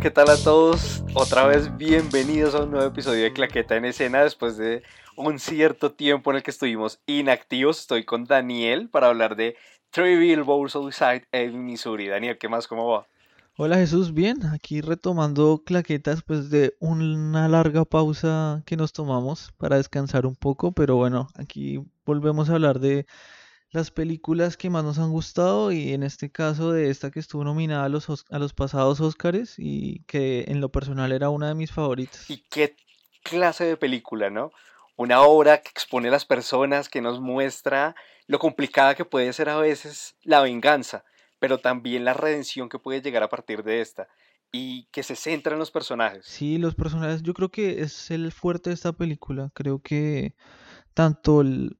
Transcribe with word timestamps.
¿qué 0.00 0.10
tal 0.12 0.30
a 0.30 0.36
todos? 0.36 1.02
Otra 1.14 1.44
vez 1.46 1.76
bienvenidos 1.76 2.54
a 2.54 2.62
un 2.62 2.70
nuevo 2.70 2.86
episodio 2.86 3.24
de 3.24 3.32
Claqueta 3.32 3.74
en 3.74 3.84
Escena 3.84 4.22
después 4.22 4.56
de 4.56 4.84
un 5.16 5.40
cierto 5.40 5.90
tiempo 5.90 6.30
en 6.30 6.36
el 6.36 6.42
que 6.44 6.52
estuvimos 6.52 7.00
inactivos. 7.06 7.80
Estoy 7.80 8.04
con 8.04 8.24
Daniel 8.24 8.88
para 8.90 9.08
hablar 9.08 9.34
de 9.34 9.56
Trivial 9.90 10.20
Billboards 10.20 10.76
Outside 10.76 11.26
en 11.32 11.64
Missouri. 11.64 12.06
Daniel, 12.06 12.38
¿qué 12.38 12.48
más? 12.48 12.68
¿Cómo 12.68 12.88
va? 12.88 13.06
Hola 13.56 13.76
Jesús, 13.76 14.14
bien, 14.14 14.46
aquí 14.46 14.82
retomando 14.82 15.64
claquetas 15.66 16.22
pues 16.22 16.48
de 16.48 16.76
una 16.78 17.48
larga 17.48 17.84
pausa 17.84 18.62
que 18.66 18.76
nos 18.76 18.92
tomamos 18.92 19.52
para 19.56 19.78
descansar 19.78 20.26
un 20.26 20.36
poco, 20.36 20.70
pero 20.70 20.94
bueno, 20.94 21.26
aquí 21.34 21.82
volvemos 22.06 22.48
a 22.50 22.52
hablar 22.52 22.78
de 22.78 23.04
las 23.70 23.90
películas 23.90 24.56
que 24.56 24.70
más 24.70 24.84
nos 24.84 24.98
han 24.98 25.10
gustado 25.10 25.72
y 25.72 25.92
en 25.92 26.02
este 26.02 26.30
caso 26.30 26.72
de 26.72 26.90
esta 26.90 27.10
que 27.10 27.20
estuvo 27.20 27.44
nominada 27.44 27.84
a 27.84 27.88
los, 27.88 28.08
a 28.30 28.38
los 28.38 28.54
pasados 28.54 29.00
Oscars 29.00 29.54
y 29.58 30.04
que 30.04 30.46
en 30.48 30.60
lo 30.60 30.70
personal 30.70 31.12
era 31.12 31.30
una 31.30 31.48
de 31.48 31.54
mis 31.54 31.72
favoritas. 31.72 32.28
¿Y 32.30 32.44
qué 32.50 32.76
clase 33.22 33.64
de 33.64 33.76
película, 33.76 34.30
no? 34.30 34.50
Una 34.96 35.22
obra 35.22 35.58
que 35.58 35.68
expone 35.68 36.08
a 36.08 36.12
las 36.12 36.24
personas, 36.24 36.88
que 36.88 37.02
nos 37.02 37.20
muestra 37.20 37.94
lo 38.26 38.38
complicada 38.38 38.94
que 38.94 39.04
puede 39.04 39.32
ser 39.32 39.48
a 39.48 39.58
veces 39.58 40.16
la 40.22 40.40
venganza, 40.40 41.04
pero 41.38 41.58
también 41.58 42.04
la 42.04 42.14
redención 42.14 42.68
que 42.68 42.78
puede 42.78 43.02
llegar 43.02 43.22
a 43.22 43.28
partir 43.28 43.62
de 43.62 43.80
esta 43.80 44.08
y 44.50 44.86
que 44.86 45.02
se 45.02 45.14
centra 45.14 45.52
en 45.52 45.58
los 45.58 45.70
personajes. 45.70 46.24
Sí, 46.24 46.56
los 46.56 46.74
personajes, 46.74 47.22
yo 47.22 47.34
creo 47.34 47.50
que 47.50 47.82
es 47.82 48.10
el 48.10 48.32
fuerte 48.32 48.70
de 48.70 48.74
esta 48.74 48.92
película. 48.92 49.50
Creo 49.54 49.80
que 49.80 50.34
tanto 50.94 51.42
el, 51.42 51.76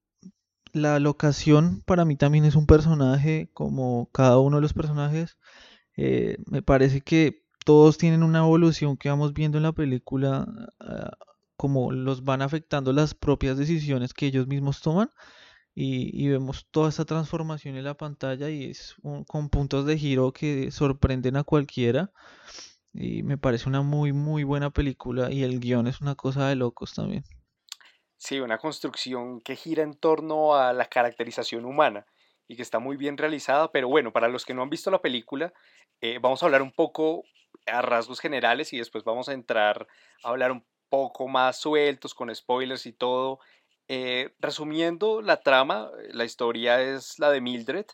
la 0.73 0.99
locación 1.01 1.83
para 1.87 2.05
mí 2.05 2.17
también 2.17 2.45
es 2.45 2.57
un 2.57 2.67
personaje, 2.67 3.51
como 3.55 4.09
cada 4.13 4.39
uno 4.39 4.57
de 4.57 4.63
los 4.63 4.75
personajes. 4.75 5.39
Eh, 5.97 6.39
me 6.47 6.63
parece 6.63 7.01
que 7.01 7.45
todos 7.65 7.99
tienen 7.99 8.23
una 8.23 8.41
evolución 8.41 8.97
que 8.97 9.11
vamos 9.11 9.35
viendo 9.35 9.59
en 9.59 9.65
la 9.65 9.73
película, 9.73 10.47
ah, 10.81 11.11
como 11.57 11.93
los 11.93 12.25
van 12.25 12.43
afectando 12.43 12.93
las 12.93 13.15
propias 13.15 13.59
decisiones 13.59 14.15
que 14.15 14.27
ellos 14.27 14.47
mismos 14.47 14.81
toman. 14.81 15.11
Y, 15.75 16.29
vemos 16.29 16.67
toda 16.71 16.89
esa 16.89 17.05
transformación 17.05 17.77
en 17.77 17.85
la 17.85 17.95
pantalla 17.95 18.51
y 18.51 18.65
es 18.65 18.97
con 19.29 19.49
puntos 19.49 19.87
de 19.87 19.97
giro 19.99 20.33
que 20.33 20.71
sorprenden 20.73 21.37
a 21.37 21.45
cualquiera. 21.45 22.13
Y 22.93 23.23
me 23.23 23.39
parece 23.39 23.69
una 23.69 23.83
muy, 23.83 24.13
muy 24.13 24.45
buena 24.45 24.71
película 24.71 25.31
y 25.33 25.45
el 25.45 25.61
guion 25.61 25.87
es 25.87 26.01
una 26.01 26.17
cosa 26.17 26.49
de 26.49 26.57
locos 26.57 26.95
también. 26.95 27.25
Sí, 28.19 28.41
una 28.41 28.59
construcción 28.59 29.41
que 29.41 29.55
gira 29.57 29.83
en 29.83 29.95
torno 29.95 30.57
a 30.57 30.73
la 30.73 30.87
caracterización 30.87 31.65
humana 31.65 32.05
y 32.49 32.57
que 32.57 32.63
está 32.63 32.79
muy 32.81 32.97
bien 32.97 33.17
realizada, 33.17 33.71
pero 33.71 33.89
bueno, 33.89 34.13
para 34.13 34.29
los 34.29 34.45
que 34.45 34.55
no 34.55 34.63
han 34.63 34.71
visto 34.71 34.91
la 34.91 35.01
película, 35.01 35.53
eh, 36.01 36.19
vamos 36.21 36.43
a 36.43 36.47
hablar 36.47 36.63
un 36.63 36.73
poco 36.73 37.23
a 37.67 37.81
rasgos 37.83 38.19
generales 38.21 38.73
y 38.73 38.79
después 38.79 39.05
vamos 39.05 39.29
a 39.29 39.35
entrar 39.35 39.87
a 40.25 40.29
hablar 40.31 40.51
un 40.53 40.65
poco 40.89 41.29
más 41.29 41.59
sueltos, 41.61 42.15
con 42.15 42.35
spoilers 42.35 42.87
y 42.87 42.93
todo. 42.93 43.39
Eh, 43.89 44.35
resumiendo 44.41 45.23
la 45.23 45.41
trama, 45.41 45.91
la 46.13 46.25
historia 46.25 46.81
es 46.83 47.19
la 47.21 47.31
de 47.31 47.41
Mildred, 47.41 47.87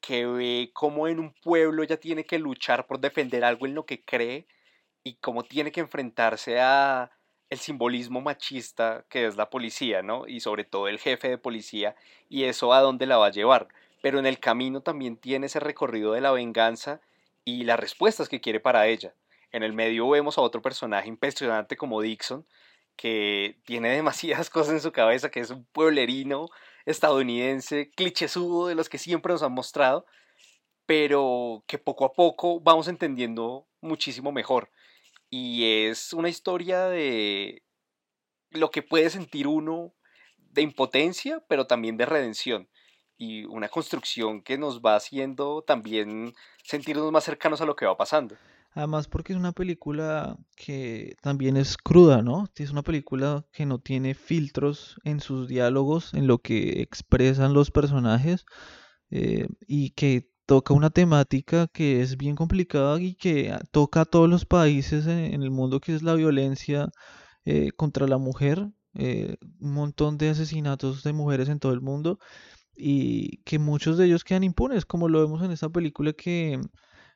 que 0.00 0.26
ve 0.26 0.70
cómo 0.72 1.08
en 1.08 1.18
un 1.18 1.34
pueblo 1.42 1.82
ella 1.82 1.98
tiene 1.98 2.24
que 2.24 2.38
luchar 2.38 2.86
por 2.86 3.00
defender 3.00 3.44
algo 3.44 3.66
en 3.66 3.74
lo 3.74 3.86
que 3.86 4.04
cree 4.04 4.46
y 5.04 5.16
cómo 5.16 5.44
tiene 5.44 5.72
que 5.72 5.80
enfrentarse 5.80 6.60
a 6.60 7.10
el 7.50 7.58
simbolismo 7.58 8.20
machista 8.20 9.04
que 9.08 9.26
es 9.26 9.36
la 9.36 9.50
policía, 9.50 10.02
¿no? 10.02 10.26
Y 10.26 10.40
sobre 10.40 10.64
todo 10.64 10.88
el 10.88 10.98
jefe 10.98 11.28
de 11.28 11.38
policía 11.38 11.94
y 12.28 12.44
eso 12.44 12.72
a 12.72 12.80
dónde 12.80 13.06
la 13.06 13.16
va 13.16 13.26
a 13.26 13.30
llevar. 13.30 13.68
Pero 14.02 14.18
en 14.18 14.26
el 14.26 14.38
camino 14.38 14.80
también 14.80 15.16
tiene 15.16 15.46
ese 15.46 15.60
recorrido 15.60 16.12
de 16.12 16.20
la 16.20 16.32
venganza 16.32 17.00
y 17.44 17.64
las 17.64 17.78
respuestas 17.78 18.28
que 18.28 18.40
quiere 18.40 18.60
para 18.60 18.86
ella. 18.86 19.14
En 19.52 19.62
el 19.62 19.72
medio 19.72 20.08
vemos 20.08 20.36
a 20.36 20.40
otro 20.40 20.62
personaje 20.62 21.08
impresionante 21.08 21.76
como 21.76 22.00
Dixon, 22.00 22.46
que 22.96 23.58
tiene 23.64 23.90
demasiadas 23.90 24.50
cosas 24.50 24.74
en 24.74 24.80
su 24.80 24.92
cabeza, 24.92 25.30
que 25.30 25.40
es 25.40 25.50
un 25.50 25.64
pueblerino 25.66 26.48
estadounidense, 26.86 27.90
clichésudo 27.94 28.66
de 28.66 28.74
los 28.74 28.88
que 28.88 28.98
siempre 28.98 29.32
nos 29.32 29.42
han 29.42 29.52
mostrado, 29.52 30.06
pero 30.86 31.64
que 31.66 31.78
poco 31.78 32.04
a 32.04 32.12
poco 32.12 32.60
vamos 32.60 32.88
entendiendo 32.88 33.66
muchísimo 33.80 34.32
mejor. 34.32 34.70
Y 35.36 35.88
es 35.88 36.12
una 36.12 36.28
historia 36.28 36.84
de 36.84 37.64
lo 38.52 38.70
que 38.70 38.84
puede 38.84 39.10
sentir 39.10 39.48
uno 39.48 39.92
de 40.38 40.62
impotencia, 40.62 41.44
pero 41.48 41.66
también 41.66 41.96
de 41.96 42.06
redención. 42.06 42.68
Y 43.16 43.44
una 43.46 43.68
construcción 43.68 44.42
que 44.42 44.58
nos 44.58 44.80
va 44.80 44.94
haciendo 44.94 45.62
también 45.62 46.34
sentirnos 46.62 47.10
más 47.10 47.24
cercanos 47.24 47.60
a 47.60 47.64
lo 47.64 47.74
que 47.74 47.84
va 47.84 47.96
pasando. 47.96 48.36
Además 48.74 49.08
porque 49.08 49.32
es 49.32 49.36
una 49.36 49.50
película 49.50 50.36
que 50.54 51.16
también 51.20 51.56
es 51.56 51.76
cruda, 51.78 52.22
¿no? 52.22 52.48
Es 52.54 52.70
una 52.70 52.82
película 52.82 53.44
que 53.50 53.66
no 53.66 53.80
tiene 53.80 54.14
filtros 54.14 55.00
en 55.02 55.18
sus 55.18 55.48
diálogos, 55.48 56.14
en 56.14 56.28
lo 56.28 56.38
que 56.38 56.80
expresan 56.80 57.54
los 57.54 57.72
personajes 57.72 58.46
eh, 59.10 59.48
y 59.66 59.90
que 59.90 60.30
toca 60.46 60.74
una 60.74 60.90
temática 60.90 61.68
que 61.68 62.02
es 62.02 62.16
bien 62.16 62.36
complicada 62.36 63.00
y 63.00 63.14
que 63.14 63.56
toca 63.70 64.02
a 64.02 64.04
todos 64.04 64.28
los 64.28 64.44
países 64.44 65.06
en, 65.06 65.42
el 65.42 65.50
mundo, 65.50 65.80
que 65.80 65.94
es 65.94 66.02
la 66.02 66.14
violencia 66.14 66.90
eh, 67.44 67.70
contra 67.72 68.06
la 68.06 68.18
mujer, 68.18 68.70
eh, 68.94 69.36
un 69.60 69.72
montón 69.74 70.18
de 70.18 70.30
asesinatos 70.30 71.02
de 71.02 71.12
mujeres 71.12 71.48
en 71.48 71.60
todo 71.60 71.72
el 71.72 71.80
mundo 71.80 72.18
y 72.76 73.38
que 73.44 73.58
muchos 73.58 73.98
de 73.98 74.06
ellos 74.06 74.24
quedan 74.24 74.44
impunes, 74.44 74.86
como 74.86 75.08
lo 75.08 75.20
vemos 75.20 75.42
en 75.42 75.52
esta 75.52 75.68
película 75.70 76.12
que, 76.12 76.60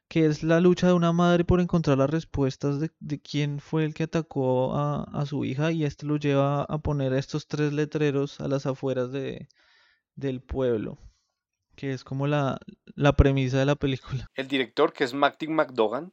que 0.08 0.26
es 0.26 0.42
la 0.42 0.60
lucha 0.60 0.88
de 0.88 0.94
una 0.94 1.12
madre 1.12 1.44
por 1.44 1.60
encontrar 1.60 1.98
las 1.98 2.10
respuestas 2.10 2.80
de, 2.80 2.90
de 3.00 3.20
quién 3.20 3.60
fue 3.60 3.84
el 3.84 3.94
que 3.94 4.04
atacó 4.04 4.76
a, 4.76 5.04
a, 5.04 5.26
su 5.26 5.44
hija 5.44 5.72
y 5.72 5.84
este 5.84 6.06
lo 6.06 6.16
lleva 6.16 6.62
a 6.64 6.78
poner 6.78 7.12
estos 7.14 7.48
tres 7.48 7.72
letreros 7.72 8.40
a 8.40 8.48
las 8.48 8.66
afueras 8.66 9.12
de, 9.12 9.48
del 10.16 10.42
pueblo 10.42 10.98
que 11.78 11.92
es 11.92 12.02
como 12.02 12.26
la, 12.26 12.58
premisa 13.16 13.56
de 13.56 13.64
la 13.64 13.76
película. 13.76 14.28
El 14.34 14.48
director, 14.48 14.92
que 14.92 15.04
es 15.04 15.14
Martin 15.14 15.54
McDogan, 15.54 16.12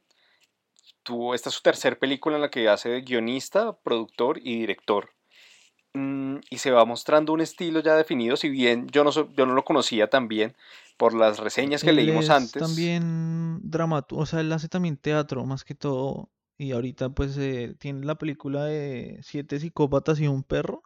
tuvo, 1.02 1.34
esta 1.34 1.48
es 1.48 1.56
su 1.56 1.62
tercer 1.62 1.98
película 1.98 2.36
en 2.36 2.42
la 2.42 2.50
que 2.50 2.68
hace 2.68 2.88
de 2.88 3.00
guionista, 3.00 3.76
productor 3.76 4.38
y 4.38 4.60
director. 4.60 5.10
Mm, 5.92 6.36
y 6.48 6.58
se 6.58 6.70
va 6.70 6.84
mostrando 6.84 7.32
un 7.32 7.40
estilo 7.40 7.80
ya 7.80 7.96
definido, 7.96 8.36
si 8.36 8.48
bien 8.48 8.86
yo 8.92 9.02
no, 9.02 9.10
yo 9.10 9.44
no 9.44 9.54
lo 9.54 9.64
conocía 9.64 10.08
también 10.08 10.54
por 10.96 11.14
las 11.14 11.40
reseñas 11.40 11.82
que 11.82 11.92
leímos 11.92 12.30
antes. 12.30 12.62
También 12.62 13.58
dramaturgo, 13.64 14.22
o 14.22 14.26
sea, 14.26 14.40
él 14.40 14.52
hace 14.52 14.68
también 14.68 14.96
teatro 14.96 15.44
más 15.44 15.64
que 15.64 15.74
todo. 15.74 16.30
Y 16.58 16.72
ahorita 16.72 17.10
pues 17.10 17.36
eh, 17.38 17.74
tiene 17.78 18.06
la 18.06 18.14
película 18.14 18.64
de 18.64 19.18
Siete 19.22 19.58
psicópatas 19.58 20.20
y 20.20 20.28
un 20.28 20.42
perro 20.42 20.82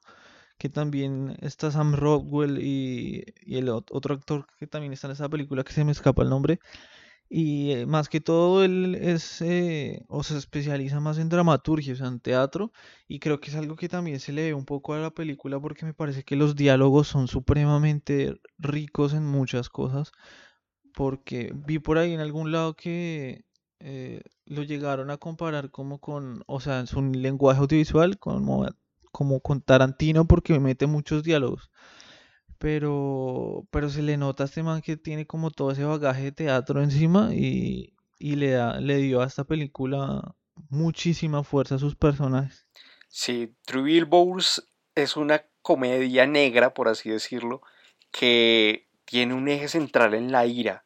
que 0.61 0.69
también 0.69 1.37
está 1.41 1.71
Sam 1.71 1.95
Rockwell 1.95 2.59
y, 2.63 3.25
el 3.47 3.71
otro 3.71 4.15
actor 4.15 4.47
que 4.59 4.67
también 4.67 4.93
está 4.93 5.07
en 5.09 5.13
esa 5.13 5.29
película 5.31 5.65
que 5.65 5.73
se 5.73 5.85
me 5.85 5.93
escapa 5.93 6.23
el 6.23 6.29
nombre. 6.29 6.61
Y 7.31 7.73
eh, 7.73 7.87
más 7.87 8.09
que 8.11 8.21
todo 8.21 8.65
él 8.65 8.95
es 8.97 9.41
eh, 9.43 10.05
o 10.09 10.23
se 10.23 10.37
especializa 10.37 11.01
más 11.01 11.19
en 11.19 11.31
dramaturgia, 11.31 11.95
o 11.95 11.97
sea, 11.97 12.09
en 12.09 12.21
teatro. 12.21 12.73
Y 13.09 13.21
creo 13.21 13.41
que 13.41 13.51
es 13.51 13.57
algo 13.57 13.77
que 13.77 13.89
también 13.89 14.21
se 14.21 14.33
le 14.33 14.43
ve 14.45 14.55
un 14.55 14.67
poco 14.67 14.95
a 14.95 14.99
la 14.99 15.11
película 15.13 15.59
porque 15.61 15.87
me 15.87 15.95
parece 15.95 16.25
que 16.25 16.37
los 16.37 16.57
diálogos 16.57 17.09
son 17.09 17.29
supremamente 17.29 18.41
ricos 18.59 19.15
en 19.15 19.25
muchas 19.27 19.71
cosas. 19.71 20.13
Porque 20.95 21.53
vi 21.55 21.79
por 21.79 21.99
ahí 21.99 22.13
en 22.13 22.21
algún 22.21 22.53
lado 22.53 22.77
que 22.77 23.45
eh, 23.81 24.23
lo 24.47 24.63
llegaron 24.63 25.11
a 25.11 25.17
comparar 25.19 25.71
como 25.71 26.01
con, 26.01 26.43
o 26.47 26.61
sea, 26.61 26.81
en 26.81 26.87
su 26.87 27.03
lenguaje 27.03 27.61
audiovisual, 27.61 28.19
como 28.19 28.67
como 29.11 29.41
con 29.41 29.61
Tarantino 29.61 30.27
porque 30.27 30.59
mete 30.59 30.87
muchos 30.87 31.23
diálogos. 31.23 31.71
Pero, 32.59 33.67
pero 33.71 33.89
se 33.89 34.03
le 34.03 34.17
nota 34.17 34.45
a 34.45 34.47
este 34.47 34.63
man 34.63 34.83
que 34.83 34.97
tiene 34.97 35.27
como 35.27 35.51
todo 35.51 35.71
ese 35.71 35.85
bagaje 35.85 36.25
de 36.25 36.33
teatro 36.33 36.83
encima 36.83 37.35
y, 37.35 37.95
le, 38.19 38.51
da, 38.51 38.81
le 38.81 38.97
dio 38.97 39.23
a 39.23 39.27
esta 39.27 39.45
película 39.45 40.35
muchísima 40.69 41.43
fuerza 41.43 41.77
a 41.77 41.79
sus 41.79 41.97
personajes. 41.97 42.67
Sí, 43.09 43.55
True 43.65 43.83
Billboards 43.83 44.63
es 44.95 45.17
una 45.17 45.45
comedia 45.63 46.27
negra, 46.27 46.75
por 46.75 46.89
así 46.89 47.11
decirlo, 47.11 47.63
que 48.11 48.89
tiene 49.05 49.35
un 49.35 49.49
eje 49.49 49.69
central 49.69 50.15
en 50.15 50.31
la 50.31 50.47
ira 50.47 50.85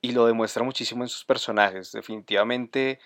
y 0.00 0.12
lo 0.12 0.26
demuestra 0.26 0.62
muchísimo 0.62 1.04
en 1.04 1.08
sus 1.08 1.24
personajes. 1.24 1.92
Definitivamente 1.92 3.00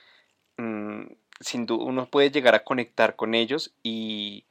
mm, 0.57 1.05
sin 1.41 1.67
duda 1.67 1.85
uno 1.85 2.07
puede 2.07 2.31
llegar 2.31 2.55
a 2.55 2.65
conectar 2.65 3.17
con 3.17 3.35
ellos 3.35 3.75
y, 3.83 4.47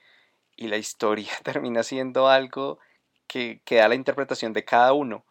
la 0.58 0.78
historia 0.78 1.32
termina 1.44 1.84
siendo 1.84 2.30
algo 2.30 2.80
que, 3.28 3.62
da 3.70 3.88
la 3.88 3.96
interpretación 3.96 4.54
de 4.54 4.64
cada 4.64 4.94
uno. 4.94 5.26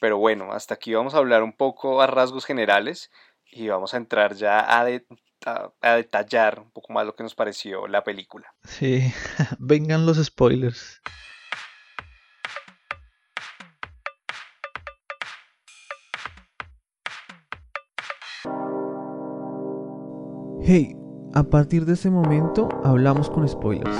Pero 0.00 0.18
bueno, 0.18 0.52
hasta 0.52 0.74
aquí 0.74 0.92
vamos 0.92 1.14
a 1.14 1.18
hablar 1.18 1.42
un 1.42 1.52
poco 1.52 2.02
a 2.02 2.06
rasgos 2.06 2.44
generales 2.44 3.10
y 3.50 3.68
vamos 3.68 3.94
a 3.94 3.96
entrar 3.96 4.34
ya 4.34 4.60
a, 4.60 4.86
a 5.80 5.94
detallar 5.94 6.60
un 6.60 6.70
poco 6.70 6.92
más 6.92 7.06
lo 7.06 7.14
que 7.14 7.22
nos 7.22 7.34
pareció 7.34 7.86
la 7.86 8.04
película. 8.04 8.52
Sí, 8.64 9.12
vengan 9.58 10.04
los 10.04 10.22
spoilers. 10.22 11.00
Hey, 20.66 20.96
a 21.34 21.42
partir 21.42 21.84
de 21.84 21.92
ese 21.92 22.08
momento 22.08 22.70
hablamos 22.84 23.28
con 23.28 23.46
spoilers. 23.46 23.94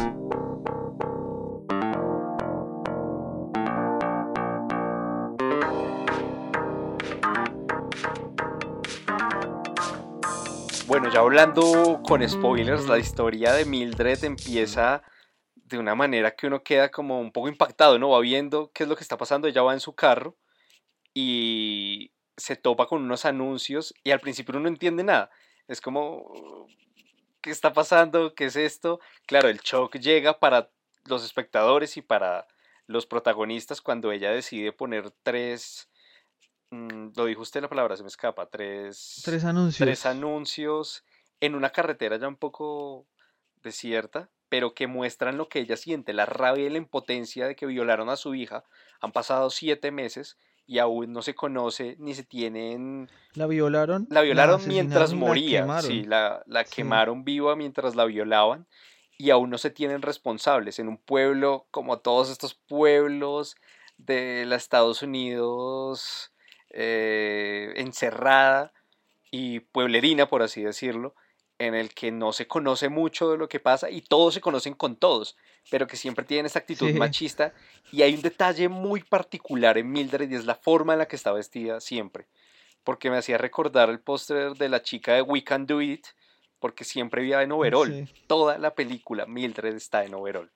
Bueno, 10.86 11.12
ya 11.12 11.20
hablando 11.20 12.00
con 12.02 12.26
spoilers, 12.26 12.88
la 12.88 12.98
historia 12.98 13.52
de 13.52 13.66
Mildred 13.66 14.24
empieza 14.24 15.02
de 15.54 15.76
una 15.76 15.94
manera 15.94 16.34
que 16.34 16.46
uno 16.46 16.62
queda 16.62 16.90
como 16.90 17.20
un 17.20 17.30
poco 17.30 17.48
impactado, 17.48 17.98
¿no? 17.98 18.08
Va 18.08 18.20
viendo 18.20 18.70
qué 18.72 18.84
es 18.84 18.88
lo 18.88 18.96
que 18.96 19.02
está 19.02 19.18
pasando, 19.18 19.48
ella 19.48 19.60
va 19.60 19.74
en 19.74 19.80
su 19.80 19.94
carro 19.94 20.38
y 21.12 22.12
se 22.38 22.56
topa 22.56 22.86
con 22.86 23.02
unos 23.02 23.26
anuncios 23.26 23.92
y 24.02 24.12
al 24.12 24.20
principio 24.20 24.52
uno 24.52 24.60
no 24.60 24.68
entiende 24.68 25.04
nada. 25.04 25.30
Es 25.68 25.80
como, 25.80 26.66
¿qué 27.40 27.50
está 27.50 27.72
pasando? 27.72 28.34
¿Qué 28.34 28.46
es 28.46 28.56
esto? 28.56 29.00
Claro, 29.26 29.48
el 29.48 29.58
shock 29.58 29.96
llega 29.96 30.38
para 30.38 30.70
los 31.04 31.24
espectadores 31.24 31.96
y 31.96 32.02
para 32.02 32.46
los 32.86 33.06
protagonistas 33.06 33.80
cuando 33.80 34.12
ella 34.12 34.30
decide 34.30 34.72
poner 34.72 35.10
tres, 35.22 35.88
mm, 36.70 37.08
lo 37.16 37.26
dijo 37.26 37.42
usted 37.42 37.62
la 37.62 37.68
palabra, 37.68 37.96
se 37.96 38.02
me 38.02 38.08
escapa, 38.08 38.46
tres, 38.46 39.22
tres 39.24 39.44
anuncios. 39.44 39.86
Tres 39.86 40.06
anuncios 40.06 41.04
en 41.40 41.54
una 41.54 41.70
carretera 41.70 42.16
ya 42.18 42.28
un 42.28 42.36
poco 42.36 43.06
desierta 43.62 44.30
pero 44.54 44.72
que 44.72 44.86
muestran 44.86 45.36
lo 45.36 45.48
que 45.48 45.58
ella 45.58 45.76
siente, 45.76 46.12
la 46.12 46.26
rabia 46.26 46.66
y 46.66 46.70
la 46.70 46.78
impotencia 46.78 47.48
de 47.48 47.56
que 47.56 47.66
violaron 47.66 48.08
a 48.08 48.14
su 48.14 48.36
hija. 48.36 48.62
Han 49.00 49.10
pasado 49.10 49.50
siete 49.50 49.90
meses 49.90 50.38
y 50.66 50.78
aún 50.78 51.12
no 51.12 51.22
se 51.22 51.34
conoce 51.34 51.96
ni 51.98 52.14
se 52.14 52.24
tienen... 52.24 53.10
¿La 53.34 53.46
violaron? 53.46 54.06
La 54.10 54.22
violaron 54.22 54.66
mientras 54.66 55.12
moría, 55.12 55.66
la 55.66 55.82
sí, 55.82 56.04
la, 56.04 56.42
la 56.46 56.64
quemaron 56.64 57.24
viva 57.24 57.56
mientras 57.56 57.96
la 57.96 58.04
violaban 58.04 58.66
y 59.18 59.30
aún 59.30 59.50
no 59.50 59.58
se 59.58 59.70
tienen 59.70 60.02
responsables. 60.02 60.78
En 60.78 60.88
un 60.88 60.98
pueblo 60.98 61.66
como 61.70 61.98
todos 61.98 62.30
estos 62.30 62.54
pueblos 62.54 63.56
de 63.98 64.44
los 64.46 64.56
Estados 64.56 65.02
Unidos 65.02 66.32
eh, 66.70 67.72
encerrada 67.76 68.72
y 69.30 69.60
pueblerina, 69.60 70.26
por 70.26 70.42
así 70.42 70.62
decirlo, 70.62 71.14
en 71.58 71.74
el 71.74 71.94
que 71.94 72.10
no 72.10 72.32
se 72.32 72.46
conoce 72.46 72.88
mucho 72.88 73.30
de 73.30 73.38
lo 73.38 73.48
que 73.48 73.60
pasa 73.60 73.90
y 73.90 74.02
todos 74.02 74.34
se 74.34 74.40
conocen 74.40 74.74
con 74.74 74.96
todos, 74.96 75.36
pero 75.70 75.86
que 75.86 75.96
siempre 75.96 76.24
tienen 76.24 76.46
esta 76.46 76.58
actitud 76.58 76.90
machista. 76.94 77.52
Y 77.92 78.02
hay 78.02 78.14
un 78.14 78.22
detalle 78.22 78.68
muy 78.68 79.02
particular 79.02 79.78
en 79.78 79.90
Mildred 79.90 80.30
y 80.30 80.34
es 80.34 80.46
la 80.46 80.56
forma 80.56 80.94
en 80.94 81.00
la 81.00 81.06
que 81.06 81.16
está 81.16 81.32
vestida 81.32 81.80
siempre, 81.80 82.26
porque 82.82 83.10
me 83.10 83.18
hacía 83.18 83.38
recordar 83.38 83.88
el 83.88 84.00
póster 84.00 84.54
de 84.54 84.68
la 84.68 84.82
chica 84.82 85.14
de 85.14 85.22
We 85.22 85.44
Can 85.44 85.66
Do 85.66 85.80
It, 85.80 86.06
porque 86.58 86.84
siempre 86.84 87.24
iba 87.24 87.42
en 87.42 87.52
overall. 87.52 88.08
Toda 88.26 88.58
la 88.58 88.74
película 88.74 89.26
Mildred 89.26 89.74
está 89.74 90.04
en 90.04 90.14
overall. 90.14 90.50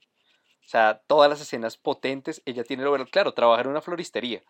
O 0.65 0.71
sea, 0.71 1.01
todas 1.07 1.31
las 1.31 1.41
escenas 1.41 1.77
potentes, 1.77 2.43
ella 2.45 2.65
tiene 2.65 2.83
el 2.83 2.89
overall. 2.89 3.11
Claro, 3.11 3.33
trabaja 3.33 3.63
en 3.63 3.69
una 3.69 3.81
floristería. 3.81 4.43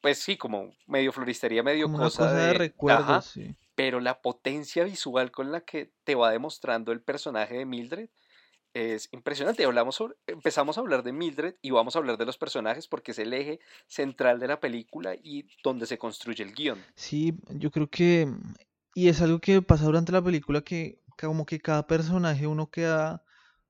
Pues 0.00 0.18
sí, 0.18 0.36
como 0.36 0.72
medio 0.86 1.12
floristería, 1.12 1.64
medio 1.64 1.90
cosa, 1.90 2.32
de, 2.32 2.54
recuerdos, 2.54 3.24
sí 3.26 3.56
pero 3.78 4.00
la 4.00 4.20
potencia 4.20 4.82
visual 4.82 5.30
con 5.30 5.52
la 5.52 5.60
que 5.60 5.92
te 6.02 6.16
va 6.16 6.32
demostrando 6.32 6.90
el 6.90 7.00
personaje 7.00 7.58
de 7.58 7.64
Mildred 7.64 8.08
es 8.74 9.08
impresionante. 9.12 9.64
Hablamos 9.64 10.02
empezamos 10.26 10.76
a 10.76 10.80
hablar 10.80 11.04
de 11.04 11.12
Mildred 11.12 11.54
y 11.62 11.70
vamos 11.70 11.94
a 11.94 12.00
hablar 12.00 12.18
de 12.18 12.26
los 12.26 12.38
personajes 12.38 12.88
porque 12.88 13.12
es 13.12 13.20
el 13.20 13.32
eje 13.32 13.60
central 13.86 14.40
de 14.40 14.48
la 14.48 14.58
película 14.58 15.14
y 15.14 15.46
donde 15.62 15.86
se 15.86 15.96
construye 15.96 16.42
el 16.42 16.54
guion. 16.54 16.84
Sí, 16.96 17.38
yo 17.50 17.70
creo 17.70 17.88
que, 17.88 18.26
y 18.96 19.10
es 19.10 19.22
algo 19.22 19.38
que 19.38 19.62
pasa 19.62 19.84
durante 19.84 20.10
la 20.10 20.24
película, 20.24 20.62
que 20.62 21.00
como 21.16 21.46
que 21.46 21.60
cada 21.60 21.86
personaje 21.86 22.48
uno 22.48 22.72
queda 22.72 23.22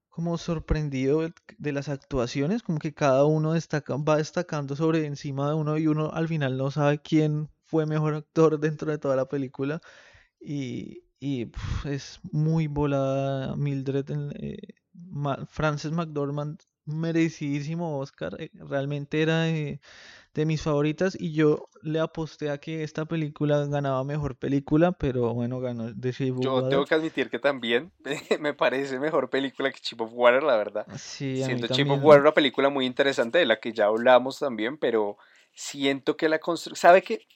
como 0.09 0.39
sorprendido 0.39 1.21
de 1.59 1.73
las 1.73 1.91
actuaciones, 1.91 2.63
como 2.63 2.79
que 2.79 2.95
cada 2.95 3.27
uno 3.27 3.53
destaca, 3.53 3.95
va 3.97 4.17
destacando 4.17 4.75
sobre 4.75 5.05
encima 5.05 5.49
de 5.49 5.55
uno 5.55 5.77
y 5.77 5.87
uno 5.87 6.13
al 6.15 6.29
final 6.29 6.57
no 6.57 6.71
sabe 6.71 6.99
quién 7.03 7.51
fue 7.69 7.87
mejor 7.87 8.15
actor 8.15 8.59
dentro 8.59 8.91
de 8.91 8.99
toda 8.99 9.15
la 9.15 9.29
película. 9.29 9.81
Y, 10.41 11.03
es 11.85 12.21
muy 12.33 12.69
volada 12.69 13.57
Mildred. 13.57 14.07
Eh, 14.37 14.59
Frances 15.49 15.91
McDormand, 15.93 16.61
merecidísimo 16.87 17.99
Oscar. 17.99 18.37
Eh, 18.41 18.51
realmente 18.55 19.21
era 19.21 19.43
de, 19.43 19.81
mis 20.47 20.63
favoritas. 20.63 21.17
Y 21.21 21.33
yo 21.33 21.69
le 21.83 21.99
aposté 21.99 22.51
a 22.51 22.59
que 22.59 22.85
esta 22.85 23.05
película 23.05 23.67
ganaba 23.67 24.05
mejor 24.05 24.37
película, 24.37 24.93
pero 24.93 25.35
bueno, 25.35 25.59
ganó 25.61 25.93
The 25.93 26.13
Shape 26.13 26.31
of 26.31 26.41
Yo 26.41 26.69
tengo 26.69 26.85
que 26.85 26.95
admitir 26.95 27.29
que 27.29 27.41
también 27.41 27.93
me 28.41 28.55
parece 28.55 29.01
mejor 29.01 29.29
película 29.29 29.73
que 29.73 29.81
Chip 29.81 30.01
of 30.01 30.13
Water, 30.15 30.45
la 30.45 30.57
verdad. 30.57 30.87
Sí, 30.97 31.43
Siendo 31.43 31.67
Chip 31.67 31.91
of 31.91 32.03
Water 32.03 32.23
una 32.23 32.35
película 32.35 32.69
muy 32.69 32.87
interesante 32.87 33.39
de 33.39 33.47
la 33.47 33.59
que 33.59 33.73
ya 33.73 33.87
hablamos 33.87 34.39
también, 34.39 34.79
pero 34.79 35.19
siento 35.53 36.17
que 36.17 36.29
la 36.29 36.39
construcción. 36.39 36.81
¿Sabe 36.81 37.03
qué? 37.03 37.27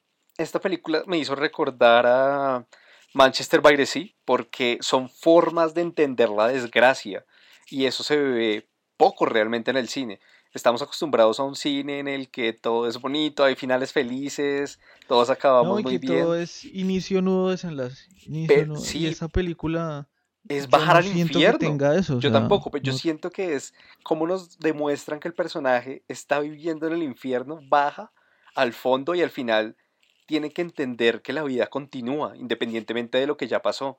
Esta 0.43 0.61
película 0.61 1.03
me 1.07 1.19
hizo 1.19 1.35
recordar 1.35 2.07
a 2.07 2.67
Manchester 3.15 3.61
by 3.61 3.77
the 3.77 3.87
Sea 3.87 4.07
porque 4.25 4.79
son 4.81 5.09
formas 5.09 5.75
de 5.75 5.83
entender 5.83 6.29
la 6.29 6.49
desgracia 6.49 7.25
y 7.69 7.87
eso 7.87 8.03
se 8.03 8.17
ve 8.17 8.69
poco 8.97 9.27
realmente 9.27 9.71
en 9.71 9.77
el 9.77 9.89
cine. 9.89 10.21
Estamos 10.55 10.83
acostumbrados 10.83 11.41
a 11.41 11.45
un 11.45 11.57
cine 11.57 11.99
en 11.99 12.09
el 12.09 12.31
que 12.31 12.53
todo 12.53 12.87
es 12.87 13.01
bonito, 13.01 13.43
hay 13.43 13.55
finales 13.55 13.93
felices, 13.93 14.79
todos 15.09 15.31
acabamos 15.31 15.79
no, 15.79 15.83
muy 15.83 15.99
bien. 15.99 16.23
Todo 16.23 16.37
es 16.37 16.65
inicio, 16.67 17.23
nudo, 17.23 17.51
desenlace. 17.51 18.05
Inicio, 18.27 19.01
Y 19.01 19.07
esa 19.07 19.29
película 19.29 20.09
es 20.49 20.69
bajar 20.69 20.99
al 20.99 21.07
infierno. 21.07 21.93
eso, 21.93 22.19
yo 22.19 22.31
tampoco, 22.31 22.71
pero 22.71 22.85
yo 22.85 22.93
siento 22.93 23.31
que 23.31 23.55
es 23.55 23.73
como 24.03 24.27
nos 24.27 24.59
demuestran 24.59 25.21
que 25.21 25.29
el 25.29 25.35
personaje 25.35 26.05
está 26.09 26.41
viviendo 26.41 26.87
en 26.87 26.95
el 26.95 27.03
infierno, 27.03 27.61
baja 27.69 28.13
al 28.55 28.73
fondo 28.73 29.15
y 29.15 29.23
al 29.23 29.31
final 29.31 29.77
tiene 30.27 30.51
que 30.51 30.63
entender 30.63 31.23
que 31.23 31.33
la 31.33 31.43
vida 31.43 31.67
continúa, 31.67 32.37
independientemente 32.37 33.19
de 33.19 33.27
lo 33.27 33.37
que 33.37 33.49
ya 33.49 33.63
pasó. 33.63 33.99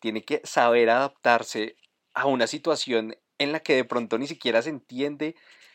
Tiene 0.00 0.22
que 0.22 0.40
saber 0.44 0.90
adaptarse 0.90 1.76
a 2.14 2.26
una 2.26 2.46
situación 2.46 3.16
en 3.38 3.52
la 3.52 3.60
que 3.60 3.76
de 3.76 3.84
pronto 3.84 4.18
ni 4.18 4.26
siquiera 4.26 4.62
se 4.62 4.70
entiende 4.70 5.34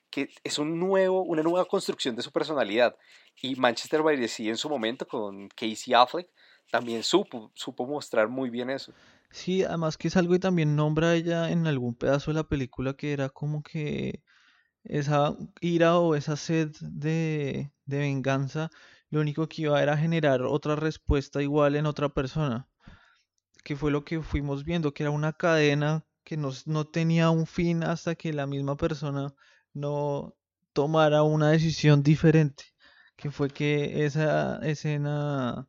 que 0.09 0.29
es 0.43 0.59
un 0.59 0.79
nuevo, 0.79 1.23
una 1.23 1.41
nueva 1.41 1.65
construcción 1.65 2.15
de 2.15 2.21
su 2.21 2.31
personalidad. 2.31 2.95
Y 3.41 3.55
Manchester 3.55 4.03
by 4.03 4.19
the 4.19 4.27
Sea 4.27 4.49
en 4.49 4.57
su 4.57 4.69
momento 4.69 5.07
con 5.07 5.49
Casey 5.49 5.93
Affleck 5.93 6.29
también 6.71 7.03
supo, 7.03 7.51
mostrar 7.79 8.29
muy 8.29 8.49
bien 8.49 8.69
eso. 8.69 8.93
Sí, 9.31 9.63
además 9.63 9.97
que 9.97 10.07
es 10.07 10.17
algo 10.17 10.33
que 10.33 10.39
también 10.39 10.75
nombra 10.75 11.15
ella 11.15 11.49
en 11.49 11.65
algún 11.65 11.95
pedazo 11.95 12.31
de 12.31 12.35
la 12.35 12.47
película 12.47 12.93
que 12.93 13.13
era 13.13 13.29
como 13.29 13.63
que 13.63 14.21
esa 14.83 15.35
ira 15.61 15.97
o 15.97 16.15
esa 16.15 16.35
sed 16.35 16.71
de 16.79 17.71
venganza 17.85 18.69
lo 19.13 19.21
único 19.21 19.47
que 19.47 19.61
iba 19.61 19.79
era 19.83 19.95
generar 19.95 20.41
otra 20.41 20.75
respuesta 20.75 21.39
igual 21.39 21.75
en 21.75 21.85
otra 21.85 22.09
persona, 22.09 22.67
que 23.63 23.75
fue 23.75 23.91
lo 23.91 24.03
que 24.03 24.23
fuimos 24.23 24.63
viendo, 24.63 24.91
que 24.91 25.03
era 25.03 25.11
una 25.11 25.33
cadena 25.33 26.03
que 26.23 26.35
no, 26.35 26.49
no 26.65 26.85
tenía 26.85 27.29
un 27.29 27.45
fin 27.45 27.83
hasta 27.83 28.15
que 28.15 28.33
la 28.33 28.47
misma 28.47 28.75
persona 28.75 29.35
no 29.71 30.35
tomara 30.73 31.21
una 31.21 31.51
decisión 31.51 32.01
diferente, 32.01 32.63
que 33.15 33.29
fue 33.29 33.51
que 33.51 34.03
esa 34.03 34.57
escena, 34.63 35.67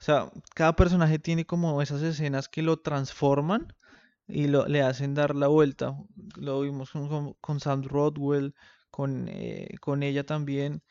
o 0.00 0.04
sea, 0.04 0.30
cada 0.54 0.76
personaje 0.76 1.18
tiene 1.18 1.44
como 1.44 1.82
esas 1.82 2.02
escenas 2.02 2.48
que 2.48 2.62
lo 2.62 2.76
transforman 2.76 3.66
y 4.28 4.46
lo, 4.46 4.68
le 4.68 4.82
hacen 4.82 5.14
dar 5.14 5.34
la 5.34 5.48
vuelta. 5.48 5.96
Lo 6.36 6.60
vimos 6.60 6.92
con, 6.92 7.34
con 7.40 7.58
Sam 7.58 7.82
Rodwell, 7.82 8.54
con, 8.92 9.26
eh, 9.28 9.70
con 9.80 10.04
ella 10.04 10.24
también 10.24 10.84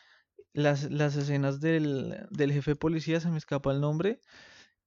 las, 0.55 0.89
las 0.89 1.15
escenas 1.17 1.59
del, 1.59 2.25
del 2.31 2.53
jefe 2.53 2.71
de 2.71 2.75
policía, 2.75 3.19
se 3.19 3.29
me 3.29 3.37
escapa 3.37 3.71
el 3.71 3.81
nombre, 3.81 4.21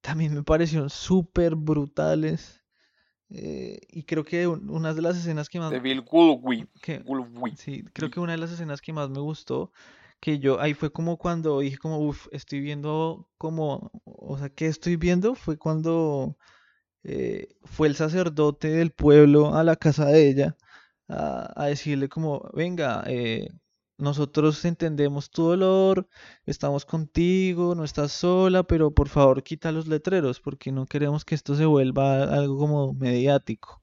también 0.01 0.35
me 0.35 0.43
parecieron 0.43 0.91
súper 0.91 1.55
brutales. 1.55 2.65
Eh, 3.31 3.81
y 3.91 4.05
creo 4.05 4.25
que 4.25 4.47
una 4.47 4.95
de 4.95 5.03
las 5.03 5.19
escenas 5.19 5.51
que 5.51 5.61
más... 5.61 5.71
De 5.71 5.81
Bill 5.81 6.03
Sí, 7.57 7.85
creo 7.93 8.11
que 8.11 8.19
una 8.19 8.33
de 8.33 8.39
las 8.39 8.51
escenas 8.51 8.81
que 8.81 8.95
más 8.95 9.11
me 9.11 9.21
gustó, 9.21 9.71
que 10.21 10.39
yo 10.39 10.59
ahí 10.59 10.73
fue 10.73 10.91
como 10.91 11.19
cuando 11.19 11.61
dije 11.61 11.77
como, 11.77 11.99
uff, 11.99 12.29
estoy 12.33 12.61
viendo 12.61 13.29
como, 13.37 13.91
o 14.05 14.39
sea, 14.39 14.49
¿qué 14.49 14.67
estoy 14.67 14.97
viendo? 14.97 15.35
Fue 15.35 15.59
cuando 15.59 16.39
eh, 17.05 17.49
fue 17.65 17.89
el 17.89 17.95
sacerdote 17.95 18.69
del 18.69 18.93
pueblo 18.93 19.55
a 19.55 19.63
la 19.65 19.77
casa 19.77 20.07
de 20.07 20.31
ella 20.31 20.57
a, 21.09 21.53
a 21.63 21.67
decirle 21.67 22.09
como, 22.09 22.51
venga, 22.55 23.05
eh, 23.07 23.51
nosotros 23.99 24.65
entendemos 24.65 25.31
tu 25.31 25.43
dolor, 25.43 26.09
estamos 26.47 26.87
contigo, 26.87 27.75
no 27.75 27.85
estás 27.85 28.13
sola, 28.13 28.63
pero 28.63 28.93
por 28.93 29.09
favor 29.09 29.43
quita 29.43 29.73
los 29.73 29.89
letreros 29.89 30.41
porque 30.41 30.71
no 30.71 30.87
queremos 30.87 31.25
que 31.25 31.35
esto 31.35 31.57
se 31.57 31.67
vuelva 31.67 32.23
algo 32.23 32.57
como 32.59 32.95
mediático. 32.95 33.83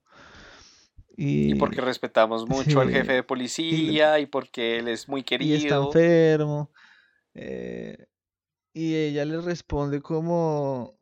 Y, 1.18 1.56
porque 1.56 1.82
respetamos 1.82 2.48
mucho 2.50 2.80
al 2.82 2.92
jefe 2.92 3.14
de 3.14 3.24
policía 3.24 4.20
y, 4.20 4.26
porque 4.26 4.80
él 4.80 4.88
es 4.88 5.08
muy 5.08 5.24
querido. 5.24 5.56
Y 5.56 5.58
está 5.58 5.78
enfermo. 5.78 6.72
Eh, 7.34 8.08
y 8.74 8.96
ella 8.96 9.24
le 9.26 9.40
responde 9.42 10.02
como, 10.02 10.95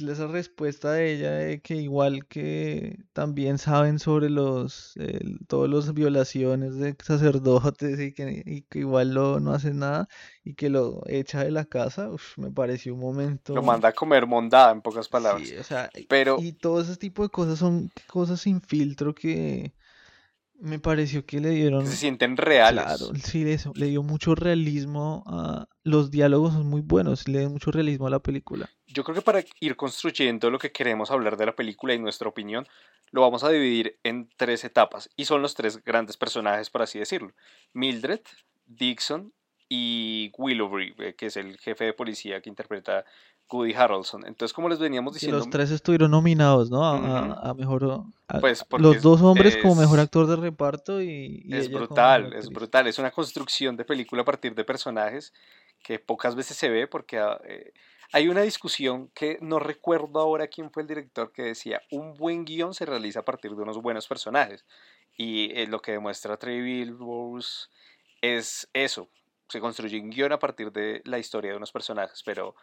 esa 0.00 0.26
respuesta 0.26 0.92
de 0.92 1.12
ella 1.14 1.30
de 1.32 1.60
que 1.60 1.76
igual 1.76 2.26
que 2.26 2.98
también 3.12 3.58
saben 3.58 3.98
sobre 3.98 4.30
los 4.30 4.96
el- 4.96 5.38
todas 5.46 5.70
las 5.70 5.94
violaciones 5.94 6.76
de 6.76 6.96
sacerdotes 7.04 8.00
y 8.00 8.12
que, 8.12 8.42
y 8.46 8.62
que 8.62 8.80
igual 8.80 9.14
lo, 9.14 9.40
no 9.40 9.52
hacen 9.52 9.78
nada 9.80 10.08
y 10.44 10.54
que 10.54 10.70
lo 10.70 11.02
echa 11.06 11.44
de 11.44 11.50
la 11.52 11.64
casa, 11.64 12.10
uf, 12.10 12.36
me 12.38 12.50
pareció 12.50 12.94
un 12.94 13.00
Lo 13.56 13.62
momento, 13.62 13.62
manda 13.62 13.88
a 13.88 13.92
comer 14.00 14.26
mondada, 14.26 14.72
en 14.72 14.80
pocas 14.82 15.08
palabras. 15.08 15.48
sí, 15.48 15.56
o 15.56 15.64
sea, 15.64 15.90
y 15.94 16.08
Pero 16.08 16.32
y 16.36 16.52
todo 16.54 16.80
ese 16.80 16.96
tipo 16.96 17.22
de 17.22 17.28
cosas 17.30 17.58
son 17.58 17.90
cosas 18.08 18.40
sin 18.40 18.60
filtro 18.62 19.14
que 19.14 19.74
me 20.60 20.78
pareció 20.78 21.24
que 21.24 21.38
le 21.40 21.48
que 21.48 21.54
se 21.54 21.60
dieron 21.60 21.86
sienten 21.86 22.36
Claro, 22.36 22.48
reales. 22.48 23.08
sí, 23.24 23.50
eso, 23.50 23.72
le 23.74 23.86
dio 23.86 24.02
mucho 24.02 24.34
realismo 24.34 25.24
a... 25.26 25.66
Los 25.82 26.10
diálogos 26.10 26.52
son 26.52 26.66
muy 26.66 26.82
buenos, 26.82 27.26
le 27.28 27.40
dio 27.40 27.50
mucho 27.50 27.70
realismo 27.70 28.06
a 28.06 28.10
la 28.10 28.20
película. 28.20 28.68
Yo 28.86 29.02
creo 29.04 29.14
que 29.14 29.22
para 29.22 29.42
ir 29.60 29.76
construyendo 29.76 30.50
lo 30.50 30.58
que 30.58 30.72
queremos 30.72 31.10
hablar 31.10 31.36
de 31.36 31.46
la 31.46 31.56
película 31.56 31.94
y 31.94 31.98
nuestra 31.98 32.28
opinión, 32.28 32.66
lo 33.10 33.22
vamos 33.22 33.42
a 33.44 33.50
dividir 33.50 33.98
en 34.02 34.28
tres 34.36 34.64
etapas. 34.64 35.10
Y 35.16 35.24
son 35.24 35.42
los 35.42 35.54
tres 35.54 35.82
grandes 35.82 36.16
personajes, 36.16 36.70
por 36.70 36.82
así 36.82 36.98
decirlo. 36.98 37.32
Mildred, 37.72 38.20
Dixon 38.66 39.32
y 39.68 40.32
Willoughby, 40.36 40.94
eh, 40.98 41.14
que 41.16 41.26
es 41.26 41.36
el 41.36 41.56
jefe 41.58 41.84
de 41.84 41.92
policía 41.92 42.40
que 42.40 42.50
interpreta 42.50 43.04
Woody 43.52 43.74
Harrelson. 43.74 44.26
Entonces, 44.26 44.52
como 44.52 44.68
les 44.68 44.78
veníamos 44.78 45.14
Que 45.14 45.28
los 45.28 45.44
diciendo, 45.44 45.50
tres 45.50 45.70
estuvieron 45.70 46.10
nominados, 46.10 46.70
¿no? 46.70 46.84
A, 46.84 46.96
ujú, 46.96 47.06
a- 47.06 47.50
a 47.50 47.54
mejor... 47.54 47.84
a- 48.28 48.40
pues 48.40 48.64
los 48.78 48.96
es, 48.96 49.02
dos 49.02 49.20
hombres 49.22 49.56
como 49.56 49.74
mejor 49.76 49.98
es, 49.98 50.04
actor 50.04 50.26
de 50.26 50.36
reparto 50.36 51.02
y, 51.02 51.42
y 51.44 51.56
es 51.56 51.66
ella 51.66 51.78
brutal, 51.78 52.32
es 52.34 52.48
brutal. 52.50 52.86
Es 52.86 52.98
una 52.98 53.10
construcción 53.10 53.76
de 53.76 53.84
película 53.84 54.22
a 54.22 54.24
partir 54.24 54.54
de 54.54 54.64
personajes 54.64 55.32
que 55.82 55.98
pocas 55.98 56.34
veces 56.34 56.56
se 56.56 56.68
ve 56.68 56.86
porque 56.86 57.18
ah, 57.18 57.40
eh, 57.44 57.72
hay 58.12 58.28
una 58.28 58.42
discusión 58.42 59.08
que 59.14 59.38
no 59.40 59.58
recuerdo 59.58 60.20
ahora 60.20 60.48
quién 60.48 60.70
fue 60.70 60.82
el 60.82 60.88
director 60.88 61.32
que 61.32 61.42
decía, 61.42 61.80
un 61.90 62.14
buen 62.14 62.44
guion 62.44 62.74
se 62.74 62.86
realiza 62.86 63.20
a 63.20 63.24
partir 63.24 63.52
de 63.54 63.62
unos 63.62 63.80
buenos 63.80 64.06
personajes. 64.06 64.64
Y 65.16 65.50
eh, 65.58 65.66
lo 65.66 65.80
que 65.82 65.92
demuestra 65.92 66.38
Billboards 66.42 67.70
es 68.22 68.68
eso, 68.72 69.08
se 69.48 69.60
construye 69.60 70.00
un 70.00 70.10
guion 70.10 70.32
a 70.32 70.38
partir 70.38 70.70
de 70.72 71.02
la 71.04 71.18
historia 71.18 71.50
de 71.50 71.56
unos 71.56 71.72
personajes, 71.72 72.22
pero 72.24 72.54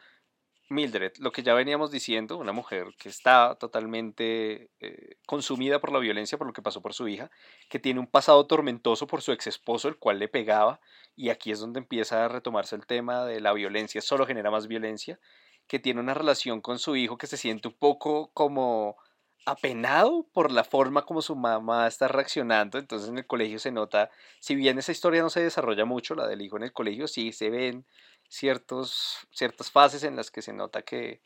Mildred, 0.70 1.14
lo 1.20 1.32
que 1.32 1.44
ya 1.44 1.54
veníamos 1.54 1.92
diciendo, 1.92 2.38
una 2.38 2.52
mujer 2.52 2.88
que 2.98 3.08
está 3.08 3.56
totalmente 3.56 4.70
eh, 4.80 5.16
consumida 5.26 5.80
por 5.80 5.94
la 5.94 6.00
violencia, 6.00 6.38
por 6.38 6.48
lo 6.48 6.54
que 6.54 6.62
pasó 6.62 6.82
por 6.82 6.94
su 6.94 7.08
hija, 7.08 7.32
que 7.70 7.80
tiene 7.80 8.02
un 8.02 8.08
pasado 8.08 8.46
tormentoso 8.48 9.08
por 9.08 9.22
su 9.22 9.32
ex 9.32 9.48
esposo, 9.48 9.88
el 9.88 9.98
cual 9.98 10.20
le 10.20 10.28
pegaba, 10.28 10.82
y 11.16 11.30
aquí 11.30 11.52
es 11.52 11.60
donde 11.62 11.80
empieza 11.80 12.26
a 12.26 12.28
retomarse 12.28 12.76
el 12.76 12.86
tema 12.86 13.26
de 13.26 13.40
la 13.40 13.54
violencia, 13.54 14.02
solo 14.02 14.26
genera 14.26 14.52
más 14.52 14.68
violencia, 14.68 15.20
que 15.68 15.80
tiene 15.80 16.02
una 16.02 16.14
relación 16.14 16.60
con 16.62 16.80
su 16.80 16.98
hijo 16.98 17.18
que 17.18 17.28
se 17.28 17.38
siente 17.38 17.70
un 17.70 17.76
poco 17.76 18.32
como 18.34 18.98
apenado 19.46 20.28
por 20.34 20.52
la 20.52 20.66
forma 20.66 21.06
como 21.06 21.22
su 21.22 21.34
mamá 21.36 21.88
está 21.88 22.10
reaccionando, 22.10 22.78
entonces 22.78 23.08
en 23.08 23.18
el 23.18 23.26
colegio 23.26 23.60
se 23.60 23.72
nota, 23.72 24.10
si 24.42 24.56
bien 24.56 24.78
esa 24.78 24.92
historia 24.92 25.22
no 25.22 25.30
se 25.30 25.42
desarrolla 25.42 25.86
mucho, 25.86 26.16
la 26.16 26.28
del 26.28 26.42
hijo 26.42 26.58
en 26.58 26.64
el 26.64 26.74
colegio, 26.74 27.08
sí 27.08 27.32
se 27.32 27.50
ven 27.50 27.86
ciertos, 28.28 29.18
ciertas 29.32 29.72
fases 29.72 30.04
en 30.04 30.16
las 30.16 30.32
que 30.32 30.42
se 30.42 30.54
nota 30.54 30.82
que, 30.82 31.22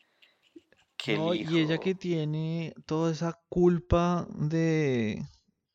que 0.96 1.14
el 1.14 1.50
y 1.50 1.58
ella 1.58 1.78
que 1.78 1.94
tiene 1.94 2.74
toda 2.86 3.10
esa 3.12 3.40
culpa 3.48 4.26
de, 4.30 5.22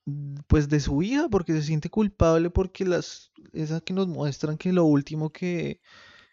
mm, 0.06 0.40
pues 0.48 0.70
de 0.70 0.80
su 0.80 1.02
hija, 1.02 1.28
porque 1.30 1.54
se 1.54 1.64
siente 1.64 1.90
culpable 1.90 2.50
porque 2.50 2.86
las, 2.86 3.32
esa 3.54 3.82
que 3.82 3.94
nos 3.94 4.08
muestran 4.08 4.58
que 4.58 4.72
lo 4.72 4.86
último 4.86 5.32
que, 5.32 5.82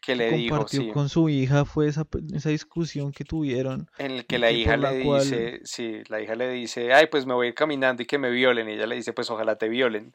que 0.01 0.15
le 0.15 0.31
dijo, 0.31 0.57
compartió 0.57 0.81
sí, 0.81 0.91
con 0.93 1.09
su 1.09 1.29
hija 1.29 1.65
fue 1.65 1.89
esa, 1.89 2.07
esa 2.35 2.51
discusión 2.51 3.11
que 3.11 3.25
tuvieron 3.25 3.89
en 3.99 4.13
el 4.13 4.27
que 4.27 4.39
la 4.39 4.53
hija 4.53 4.77
le 4.77 5.05
cual, 5.05 5.23
dice, 5.23 5.61
sí, 5.65 6.03
la 6.09 6.21
hija 6.21 6.35
le 6.35 6.51
dice, 6.51 6.93
ay, 6.93 7.07
pues 7.11 7.27
me 7.27 7.35
voy 7.35 7.47
a 7.47 7.49
ir 7.49 7.55
caminando 7.55 8.03
y 8.03 8.07
que 8.07 8.19
me 8.19 8.31
violen, 8.31 8.69
y 8.69 8.75
ella 8.75 8.87
le 8.87 8.97
dice, 8.97 9.13
pues 9.13 9.31
ojalá 9.31 9.57
te 9.57 9.69
violen, 9.69 10.15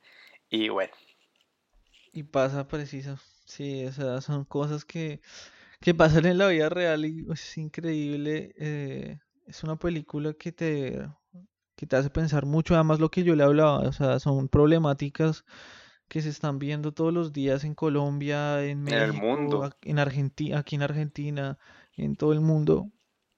y 0.49 0.69
bueno, 0.69 0.93
y 2.11 2.23
pasa 2.23 2.67
preciso, 2.67 3.17
sí, 3.49 3.85
o 3.85 3.91
sea, 3.91 4.21
son 4.21 4.45
cosas 4.45 4.85
que, 4.85 5.21
que 5.81 5.95
pasan 5.95 6.25
en 6.25 6.37
la 6.39 6.47
vida 6.49 6.69
real 6.69 7.05
y 7.05 7.25
es 7.31 7.57
increíble, 7.57 8.53
eh, 8.57 9.19
es 9.47 9.63
una 9.63 9.77
película 9.77 10.33
que 10.33 10.51
te, 10.51 11.07
que 11.75 11.87
te 11.87 11.95
hace 11.97 12.09
pensar 12.11 12.45
mucho, 12.45 12.75
además 12.75 12.99
lo 12.99 13.11
que 13.11 13.23
yo 13.23 13.35
le 13.35 13.43
hablaba, 13.43 13.79
o 13.79 13.93
sea, 13.93 14.19
son 14.19 14.49
problemáticas 14.49 15.45
que 16.09 16.21
se 16.21 16.29
están 16.29 16.59
viendo 16.59 16.93
todos 16.93 17.13
los 17.13 17.33
días 17.33 17.63
en 17.65 17.75
Colombia, 17.75 18.63
en 18.65 18.85
en 18.85 18.99
el 18.99 19.13
México, 19.13 19.25
mundo, 19.25 19.69
en 19.81 19.99
Argentina, 19.99 20.59
aquí 20.59 20.75
en 20.75 20.83
Argentina, 20.83 21.59
en 21.97 22.15
todo 22.15 22.33
el 22.33 22.41
mundo, 22.41 22.91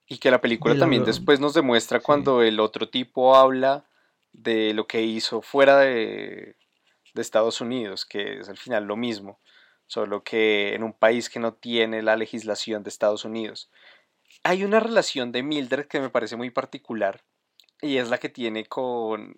y 0.08 0.18
que 0.18 0.32
la 0.32 0.42
película 0.42 0.78
también 0.78 1.04
después 1.06 1.40
nos 1.40 1.54
demuestra 1.54 2.00
sí, 2.00 2.04
cuando 2.06 2.42
el 2.42 2.60
otro 2.60 2.90
tipo 2.90 3.36
habla 3.36 3.86
de 4.34 4.74
lo 4.74 4.88
que 4.88 5.04
hizo 5.04 5.42
fuera 5.42 5.78
de, 5.80 6.56
de 7.14 7.22
Estados 7.22 7.62
Unidos, 7.62 8.06
que 8.06 8.40
es 8.40 8.50
al 8.50 8.58
final 8.58 8.86
lo 8.86 8.98
mismo, 8.98 9.40
solo 9.92 10.24
que 10.24 10.74
en 10.74 10.84
un 10.84 10.94
país 10.94 11.30
que 11.30 11.42
no 11.42 11.54
tiene 11.54 12.02
la 12.02 12.16
legislación 12.16 12.82
de 12.82 12.90
Estados 12.90 13.26
Unidos. 13.26 13.70
Hay 14.44 14.64
una 14.64 14.80
relación 14.80 15.34
de 15.34 15.44
Mildred 15.44 15.88
que 15.88 16.00
me 16.00 16.10
parece 16.10 16.38
muy 16.38 16.50
particular 16.50 17.26
y 17.82 17.98
es 17.98 18.10
la 18.10 18.18
que 18.18 18.30
tiene 18.30 18.66
con 18.66 19.36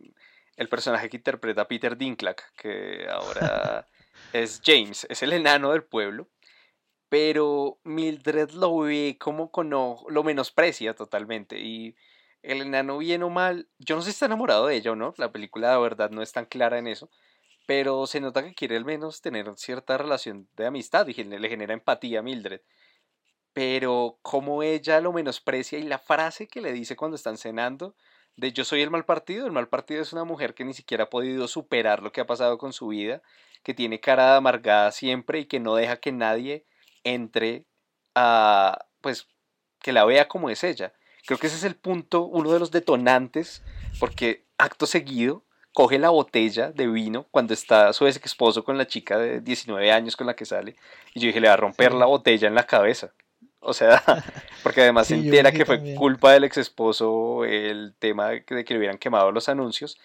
el 0.55 0.69
personaje 0.69 1.09
que 1.09 1.17
interpreta 1.17 1.67
Peter 1.67 1.97
Dinklage, 1.97 2.43
que 2.55 3.07
ahora 3.09 3.87
es 4.31 4.61
James, 4.63 5.07
es 5.09 5.23
el 5.23 5.33
enano 5.33 5.71
del 5.71 5.85
pueblo, 5.85 6.29
pero 7.09 7.79
Mildred 7.83 8.51
lo 8.51 8.77
ve 8.77 9.17
como 9.19 9.49
con 9.49 9.73
ojo- 9.73 10.07
lo 10.11 10.23
menosprecia 10.23 10.93
totalmente 10.93 11.57
y 11.59 11.95
el 12.43 12.61
enano 12.61 12.99
bien 12.99 13.23
o 13.23 13.31
mal, 13.31 13.69
yo 13.79 13.95
no 13.95 14.03
sé 14.03 14.11
si 14.11 14.15
está 14.17 14.27
enamorado 14.27 14.67
de 14.67 14.75
ella 14.75 14.91
o 14.91 14.95
no, 14.95 15.15
la 15.17 15.31
película 15.31 15.71
de 15.71 15.79
verdad 15.81 16.11
no 16.11 16.21
es 16.21 16.31
tan 16.31 16.45
clara 16.45 16.77
en 16.77 16.85
eso, 16.85 17.09
pero 17.65 18.07
se 18.07 18.19
nota 18.19 18.43
que 18.43 18.53
quiere 18.53 18.75
al 18.75 18.85
menos 18.85 19.21
tener 19.21 19.51
cierta 19.57 19.97
relación 19.97 20.47
de 20.55 20.65
amistad 20.65 21.07
y 21.07 21.13
le 21.13 21.49
genera 21.49 21.73
empatía 21.73 22.19
a 22.19 22.23
Mildred 22.23 22.61
pero 23.53 24.17
como 24.23 24.63
ella 24.63 24.99
lo 24.99 25.13
menosprecia 25.13 25.79
y 25.79 25.83
la 25.83 25.99
frase 25.99 26.47
que 26.47 26.61
le 26.61 26.73
dice 26.73 26.95
cuando 26.95 27.15
están 27.15 27.37
cenando 27.37 27.95
de 28.35 28.51
yo 28.51 28.65
soy 28.65 28.81
el 28.81 28.89
mal 28.89 29.05
partido, 29.05 29.45
el 29.45 29.51
mal 29.51 29.69
partido 29.69 30.01
es 30.01 30.11
una 30.11 30.23
mujer 30.23 30.55
que 30.55 30.65
ni 30.65 30.73
siquiera 30.73 31.05
ha 31.05 31.09
podido 31.09 31.47
superar 31.47 32.01
lo 32.01 32.11
que 32.11 32.21
ha 32.21 32.25
pasado 32.25 32.57
con 32.57 32.73
su 32.73 32.87
vida, 32.87 33.21
que 33.61 33.75
tiene 33.75 33.99
cara 33.99 34.31
de 34.31 34.37
amargada 34.37 34.91
siempre 34.91 35.39
y 35.39 35.45
que 35.45 35.59
no 35.59 35.75
deja 35.75 35.97
que 35.97 36.11
nadie 36.11 36.65
entre 37.03 37.65
a, 38.15 38.87
pues, 39.01 39.27
que 39.79 39.93
la 39.93 40.03
vea 40.03 40.27
como 40.27 40.49
es 40.49 40.63
ella. 40.63 40.93
Creo 41.27 41.37
que 41.37 41.47
ese 41.47 41.57
es 41.57 41.63
el 41.63 41.75
punto, 41.75 42.23
uno 42.23 42.51
de 42.51 42.59
los 42.59 42.71
detonantes, 42.71 43.63
porque 43.99 44.45
acto 44.57 44.87
seguido 44.87 45.45
coge 45.73 45.99
la 45.99 46.09
botella 46.09 46.71
de 46.71 46.87
vino 46.87 47.27
cuando 47.31 47.53
está 47.53 47.93
su 47.93 48.07
ex 48.07 48.21
esposo 48.25 48.63
con 48.63 48.77
la 48.77 48.87
chica 48.87 49.17
de 49.17 49.41
19 49.41 49.91
años 49.91 50.15
con 50.15 50.27
la 50.27 50.35
que 50.35 50.45
sale, 50.45 50.75
y 51.13 51.19
yo 51.21 51.27
dije, 51.27 51.41
le 51.41 51.47
va 51.49 51.55
a 51.55 51.57
romper 51.57 51.93
la 51.93 52.05
botella 52.05 52.47
en 52.47 52.55
la 52.55 52.65
cabeza. 52.67 53.13
O 53.59 53.73
sea, 53.73 54.03
porque 54.63 54.81
además 54.81 55.07
se 55.07 55.15
sí, 55.15 55.15
entera 55.15 55.51
que 55.53 55.65
fue 55.65 55.79
también. 55.79 55.95
culpa 55.95 56.33
del 56.33 56.43
ex 56.45 56.57
esposo 56.57 57.45
el 57.45 57.95
tema 57.99 58.29
de 58.29 58.45
que 58.45 58.55
le 58.73 58.77
hubieran 58.77 58.97
quemado 58.97 59.31
los 59.31 59.49
anuncios. 59.49 59.97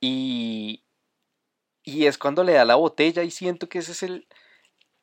Y, 0.00 0.84
y 1.84 2.06
es 2.06 2.18
cuando 2.18 2.44
le 2.44 2.52
da 2.54 2.64
la 2.64 2.74
botella 2.76 3.22
y 3.22 3.30
siento 3.30 3.68
que 3.68 3.78
ese 3.78 3.92
es 3.92 4.02
el, 4.02 4.26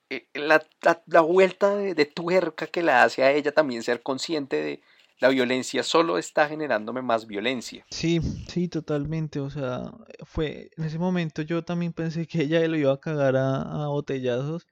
eh, 0.10 0.28
la, 0.36 0.66
la- 0.84 1.04
la 1.08 1.22
vuelta 1.22 1.76
de, 1.76 1.96
de 1.96 2.06
tuerca 2.06 2.68
que 2.68 2.84
la 2.84 3.04
hace 3.04 3.24
a 3.24 3.32
ella 3.34 3.54
también 3.54 3.84
ser 3.84 4.04
consciente 4.04 4.58
de 4.62 4.82
la 5.20 5.30
violencia 5.30 5.84
solo 5.84 6.18
está 6.18 6.48
generándome 6.48 7.02
más 7.02 7.28
violencia. 7.28 7.86
Sí, 7.90 8.20
sí, 8.48 8.68
totalmente. 8.68 9.40
O 9.40 9.50
sea, 9.50 9.92
fue 10.26 10.70
en 10.78 10.84
ese 10.86 11.00
momento 11.00 11.42
yo 11.42 11.64
también 11.64 11.94
pensé 11.94 12.28
que 12.28 12.42
ella 12.44 12.68
lo 12.68 12.78
iba 12.78 12.94
a 12.94 13.00
cagar 13.00 13.36
a, 13.38 13.88
botellazos. 13.88 14.68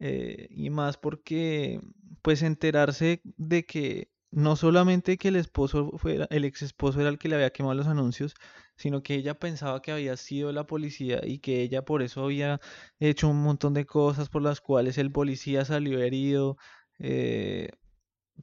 eh, 0.00 0.48
y 0.50 0.70
más 0.70 0.96
porque, 0.96 1.80
pues, 2.22 2.42
enterarse 2.42 3.20
de 3.24 3.64
que 3.64 4.10
no 4.30 4.56
solamente 4.56 5.16
que 5.18 5.28
el 5.28 5.36
esposo 5.36 5.92
fuera, 5.98 6.26
el 6.30 6.44
ex 6.44 6.62
esposo 6.62 7.00
era 7.00 7.08
el 7.10 7.18
que 7.18 7.28
le 7.28 7.36
había 7.36 7.50
quemado 7.50 7.74
los 7.74 7.86
anuncios, 7.86 8.34
sino 8.76 9.02
que 9.02 9.14
ella 9.14 9.34
pensaba 9.38 9.82
que 9.82 9.92
había 9.92 10.16
sido 10.16 10.52
la 10.52 10.66
policía 10.66 11.20
y 11.24 11.38
que 11.40 11.62
ella 11.62 11.84
por 11.84 12.02
eso 12.02 12.24
había 12.24 12.60
hecho 13.00 13.28
un 13.28 13.42
montón 13.42 13.74
de 13.74 13.86
cosas 13.86 14.28
por 14.28 14.42
las 14.42 14.60
cuales 14.60 14.98
el 14.98 15.12
policía 15.12 15.64
salió 15.64 16.00
herido. 16.00 16.56
eh, 16.98 17.70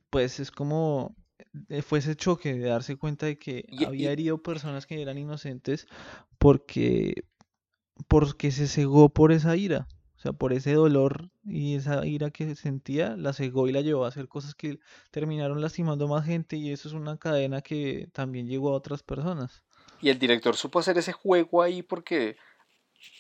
pues 0.10 0.40
es 0.40 0.52
como 0.52 1.16
fue 1.84 2.00
ese 2.00 2.16
choque 2.16 2.54
de 2.54 2.70
darse 2.70 2.96
cuenta 2.98 3.26
de 3.26 3.38
que 3.38 3.66
Y, 3.68 3.86
había 3.86 4.12
herido 4.12 4.42
personas 4.42 4.86
que 4.86 5.02
eran 5.02 5.18
inocentes 5.18 5.88
porque, 6.38 7.26
porque 8.08 8.52
se 8.52 8.68
cegó 8.68 9.10
por 9.10 9.32
esa 9.32 9.56
ira, 9.58 9.88
o 10.18 10.20
sea, 10.20 10.34
por 10.34 10.54
ese 10.54 10.74
dolor 10.74 11.30
y 11.46 11.76
esa 11.76 12.06
ira 12.06 12.32
que 12.32 12.56
sentía, 12.56 13.16
la 13.18 13.34
cegó 13.34 13.68
y 13.68 13.72
la 13.74 13.82
llevó 13.82 14.06
a 14.06 14.10
hacer 14.10 14.28
cosas 14.28 14.56
que 14.56 14.80
terminaron 15.12 15.62
lastimando 15.62 16.08
más 16.08 16.26
gente 16.26 16.58
y 16.58 16.72
eso 16.72 16.88
es 16.88 16.94
una 16.94 17.18
cadena 17.18 17.62
que 17.62 18.10
también 18.14 18.48
llegó 18.48 18.70
a 18.70 18.78
otras 18.78 19.04
personas. 19.04 19.64
y 20.00 20.10
el 20.10 20.20
director 20.20 20.56
supo 20.56 20.80
hacer 20.80 20.98
ese 20.98 21.12
juego 21.14 21.62
ahí 21.62 21.82
porque 21.82 22.38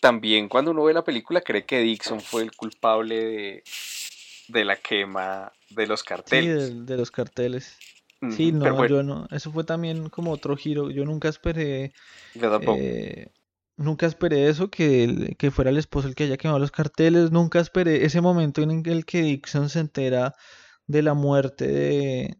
también 0.02 0.50
cuando 0.50 0.72
uno 0.72 0.84
ve 0.86 0.94
la 0.94 1.04
película 1.04 1.42
cree 1.42 1.66
que 1.66 1.80
Dixon 1.80 2.22
fue 2.22 2.44
el 2.44 2.56
culpable 2.56 3.16
de, 3.26 3.64
de 4.48 4.66
la 4.66 4.78
quema 4.78 5.54
de 5.70 5.88
los 5.88 6.04
Sí, 6.26 6.46
carteles. 6.46 6.48
de, 6.48 6.84
de 6.86 6.98
los 6.98 7.10
carteles. 7.12 7.78
Sí, 8.30 8.52
no, 8.52 8.74
bueno, 8.74 8.88
yo 8.88 9.04
no. 9.04 9.28
Eso 9.32 9.52
fue 9.52 9.64
también 9.64 10.10
como 10.10 10.32
otro 10.32 10.56
giro. 10.56 10.90
Yo 10.90 11.06
nunca 11.06 11.30
esperé, 11.30 11.94
yo 12.34 12.60
eh, 12.78 13.32
nunca 13.78 14.06
esperé 14.06 14.50
eso, 14.50 14.70
que, 14.70 15.36
que 15.38 15.52
fuera 15.52 15.70
el 15.70 15.78
esposo 15.78 16.08
el 16.08 16.16
que 16.16 16.24
haya 16.24 16.38
quemado 16.38 16.60
los 16.60 16.72
carteles. 16.72 17.32
Nunca 17.32 17.60
esperé 17.60 18.06
ese 18.06 18.22
momento 18.22 18.62
en 18.62 18.84
el 18.86 19.06
que 19.06 19.22
Dixon 19.22 19.70
se 19.70 19.80
entera 19.80 20.34
de 20.88 21.02
la 21.02 21.14
muerte 21.14 21.68
de, 21.68 22.38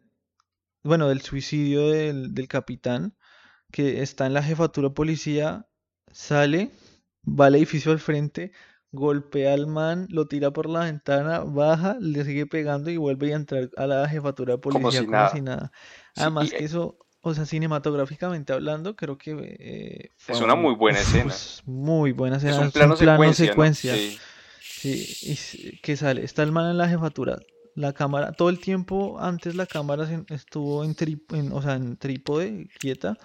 bueno, 0.82 1.08
del 1.08 1.20
suicidio 1.20 1.90
del, 1.90 2.34
del 2.34 2.48
capitán, 2.48 3.16
que 3.72 4.02
está 4.02 4.26
en 4.26 4.34
la 4.34 4.42
jefatura 4.42 4.90
policía, 4.90 5.66
sale, 6.12 6.70
va 7.26 7.46
al 7.46 7.56
edificio 7.56 7.92
al 7.92 7.98
frente, 7.98 8.52
golpea 8.96 9.54
al 9.54 9.66
man, 9.68 10.08
lo 10.10 10.26
tira 10.28 10.50
por 10.52 10.68
la 10.68 10.80
ventana, 10.86 11.40
baja, 11.40 11.96
le 12.00 12.24
sigue 12.24 12.46
pegando 12.46 12.90
y 12.90 12.96
vuelve 12.98 13.32
a 13.32 13.36
entrar 13.36 13.70
a 13.76 13.86
la 13.86 14.08
jefatura 14.08 14.54
de 14.54 14.58
Como 14.68 14.90
policía 14.90 14.92
si 14.92 15.06
como 15.06 15.28
si 15.28 15.40
nada. 15.40 15.42
nada. 15.42 15.72
Sí, 16.14 16.28
Además 16.28 16.54
que 16.54 16.64
eh, 16.64 16.66
eso, 16.66 16.98
o 17.20 17.34
sea, 17.34 17.46
cinematográficamente 17.46 18.52
hablando, 18.52 18.96
creo 18.96 19.18
que 19.18 19.32
eh, 19.60 20.10
es 20.28 20.40
una 20.40 20.54
un, 20.54 20.54
muy 20.54 20.74
buena 20.74 21.00
uf, 21.00 21.00
escena. 21.00 21.34
muy 21.66 22.12
buena 22.12 22.36
Es 22.44 22.58
escena, 22.58 22.58
un 22.58 22.70
es 22.72 22.80
un 22.80 22.92
plano 22.92 22.96
plano 22.96 23.34
secuencia. 23.34 23.98
Sí. 23.98 24.18
Sí, 24.74 25.16
y 25.20 25.78
que 25.78 25.96
sale, 25.96 26.24
está 26.24 26.42
el 26.42 26.52
man 26.52 26.70
en 26.70 26.78
la 26.78 26.88
jefatura, 26.88 27.38
la 27.74 27.92
cámara, 27.92 28.32
todo 28.32 28.50
el 28.50 28.60
tiempo 28.60 29.18
antes 29.20 29.54
la 29.56 29.66
cámara 29.66 30.08
estuvo 30.30 30.84
en, 30.84 30.94
tri- 30.96 31.22
en, 31.34 31.52
o 31.52 31.62
sea, 31.62 31.74
en 31.74 31.96
trípode, 31.96 32.68
quieta, 32.78 33.18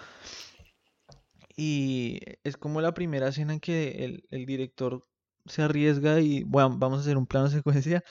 y 1.55 2.19
es 2.43 2.57
como 2.57 2.81
la 2.81 2.93
primera 2.93 3.27
escena 3.29 3.53
en 3.53 3.59
que 3.59 4.03
el, 4.05 4.23
el 4.31 4.45
director 4.45 5.05
se 5.45 5.61
arriesga 5.63 6.19
y, 6.19 6.43
bueno, 6.43 6.75
vamos 6.77 6.99
a 6.99 7.01
hacer 7.01 7.17
un 7.17 7.27
plano 7.27 7.49
secuencia, 7.49 8.03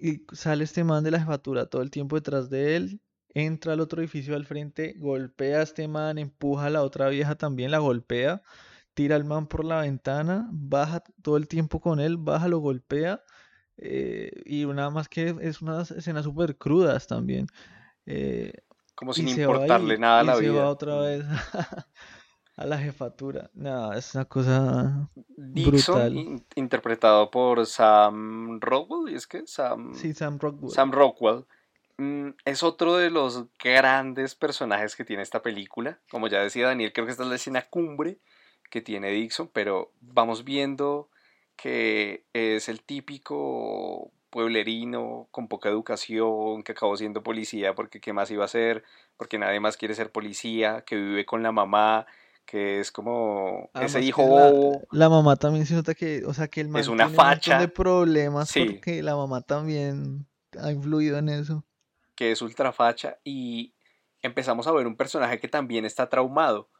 y 0.00 0.22
sale 0.32 0.64
este 0.64 0.84
man 0.84 1.02
de 1.04 1.10
la 1.10 1.20
jefatura 1.20 1.66
todo 1.66 1.82
el 1.82 1.90
tiempo 1.90 2.16
detrás 2.16 2.50
de 2.50 2.76
él, 2.76 3.00
entra 3.34 3.72
al 3.74 3.80
otro 3.80 4.00
edificio 4.00 4.34
al 4.36 4.46
frente, 4.46 4.94
golpea 4.98 5.58
a 5.58 5.62
este 5.62 5.86
man, 5.88 6.18
empuja 6.18 6.66
a 6.66 6.70
la 6.70 6.82
otra 6.82 7.08
vieja 7.08 7.34
también, 7.36 7.70
la 7.70 7.78
golpea, 7.78 8.42
tira 8.94 9.16
al 9.16 9.24
man 9.24 9.46
por 9.46 9.64
la 9.64 9.80
ventana, 9.80 10.48
baja 10.52 11.02
todo 11.22 11.36
el 11.36 11.46
tiempo 11.48 11.80
con 11.80 12.00
él, 12.00 12.16
baja, 12.16 12.48
lo 12.48 12.58
golpea, 12.58 13.22
eh, 13.76 14.30
y 14.44 14.66
nada 14.66 14.90
más 14.90 15.08
que 15.08 15.36
es 15.40 15.62
unas 15.62 15.90
escenas 15.92 16.24
súper 16.24 16.56
crudas 16.56 17.06
también. 17.06 17.46
eh, 18.06 18.52
Como 18.94 19.12
sin 19.12 19.28
importarle 19.28 19.94
y, 19.94 19.98
nada 19.98 20.20
a 20.20 20.24
y 20.24 20.26
la 20.26 20.34
se 20.36 20.48
va 20.48 20.52
vida. 20.54 20.68
otra 20.68 21.00
vez 21.00 21.24
a 22.58 22.66
la 22.66 22.78
jefatura. 22.78 23.50
Nada, 23.54 23.96
es 23.96 24.14
una 24.14 24.24
cosa 24.24 25.08
Dixon, 25.36 25.94
brutal. 25.94 26.16
in- 26.16 26.44
interpretado 26.56 27.30
por 27.30 27.64
Sam 27.66 28.60
Rockwell, 28.60 29.12
¿y 29.12 29.16
es 29.16 29.26
que 29.26 29.46
Sam, 29.46 29.94
Sí, 29.94 30.12
Sam 30.12 30.38
Rockwell. 30.38 30.72
Sam 30.72 30.92
Rockwell, 30.92 31.44
mm, 31.98 32.30
es 32.44 32.62
otro 32.62 32.96
de 32.96 33.10
los 33.10 33.46
grandes 33.62 34.34
personajes 34.34 34.96
que 34.96 35.04
tiene 35.04 35.22
esta 35.22 35.40
película. 35.42 35.98
Como 36.10 36.26
ya 36.28 36.40
decía 36.42 36.66
Daniel, 36.66 36.92
creo 36.92 37.06
que 37.06 37.12
esta 37.12 37.22
es 37.22 37.28
la 37.28 37.36
escena 37.36 37.62
cumbre 37.62 38.18
que 38.70 38.80
tiene 38.82 39.10
Dixon, 39.10 39.48
pero 39.52 39.92
vamos 40.00 40.44
viendo 40.44 41.08
que 41.56 42.24
es 42.32 42.68
el 42.68 42.82
típico 42.82 44.10
pueblerino 44.30 45.26
con 45.30 45.48
poca 45.48 45.68
educación, 45.70 46.62
que 46.62 46.72
acabó 46.72 46.96
siendo 46.96 47.22
policía 47.22 47.74
porque 47.74 48.00
qué 48.00 48.12
más 48.12 48.30
iba 48.30 48.42
a 48.42 48.46
hacer, 48.46 48.84
porque 49.16 49.38
nadie 49.38 49.58
más 49.58 49.76
quiere 49.76 49.94
ser 49.94 50.12
policía, 50.12 50.82
que 50.86 50.96
vive 50.96 51.24
con 51.24 51.42
la 51.42 51.50
mamá, 51.50 52.06
que 52.48 52.80
es 52.80 52.90
como 52.90 53.68
ese 53.74 53.98
Además 53.98 54.02
hijo 54.02 54.80
la, 54.90 55.10
mamá 55.10 55.36
también 55.36 55.66
se 55.66 55.74
nota 55.74 55.94
que, 55.94 56.24
o 56.24 56.32
sea, 56.32 56.48
que 56.48 56.62
el 56.62 56.74
es 56.76 56.88
una 56.88 57.04
tiene 57.04 57.10
un 57.10 57.10
de 57.10 57.16
facha, 57.16 57.68
problemas 57.68 58.48
sí, 58.48 58.64
porque 58.64 59.02
la 59.02 59.16
mamá 59.16 59.42
también 59.42 60.26
ha 60.58 60.72
influido 60.72 61.18
en 61.18 61.28
eso. 61.28 61.66
que 62.14 62.32
es 62.32 62.40
ultra 62.40 62.72
facha 62.72 63.18
y 63.22 63.74
empezamos 64.22 64.66
a 64.66 64.72
ver 64.72 64.86
un 64.86 64.96
personaje 64.96 65.38
que 65.38 65.48
también 65.48 65.84
está 65.84 66.08
traumado, 66.08 66.70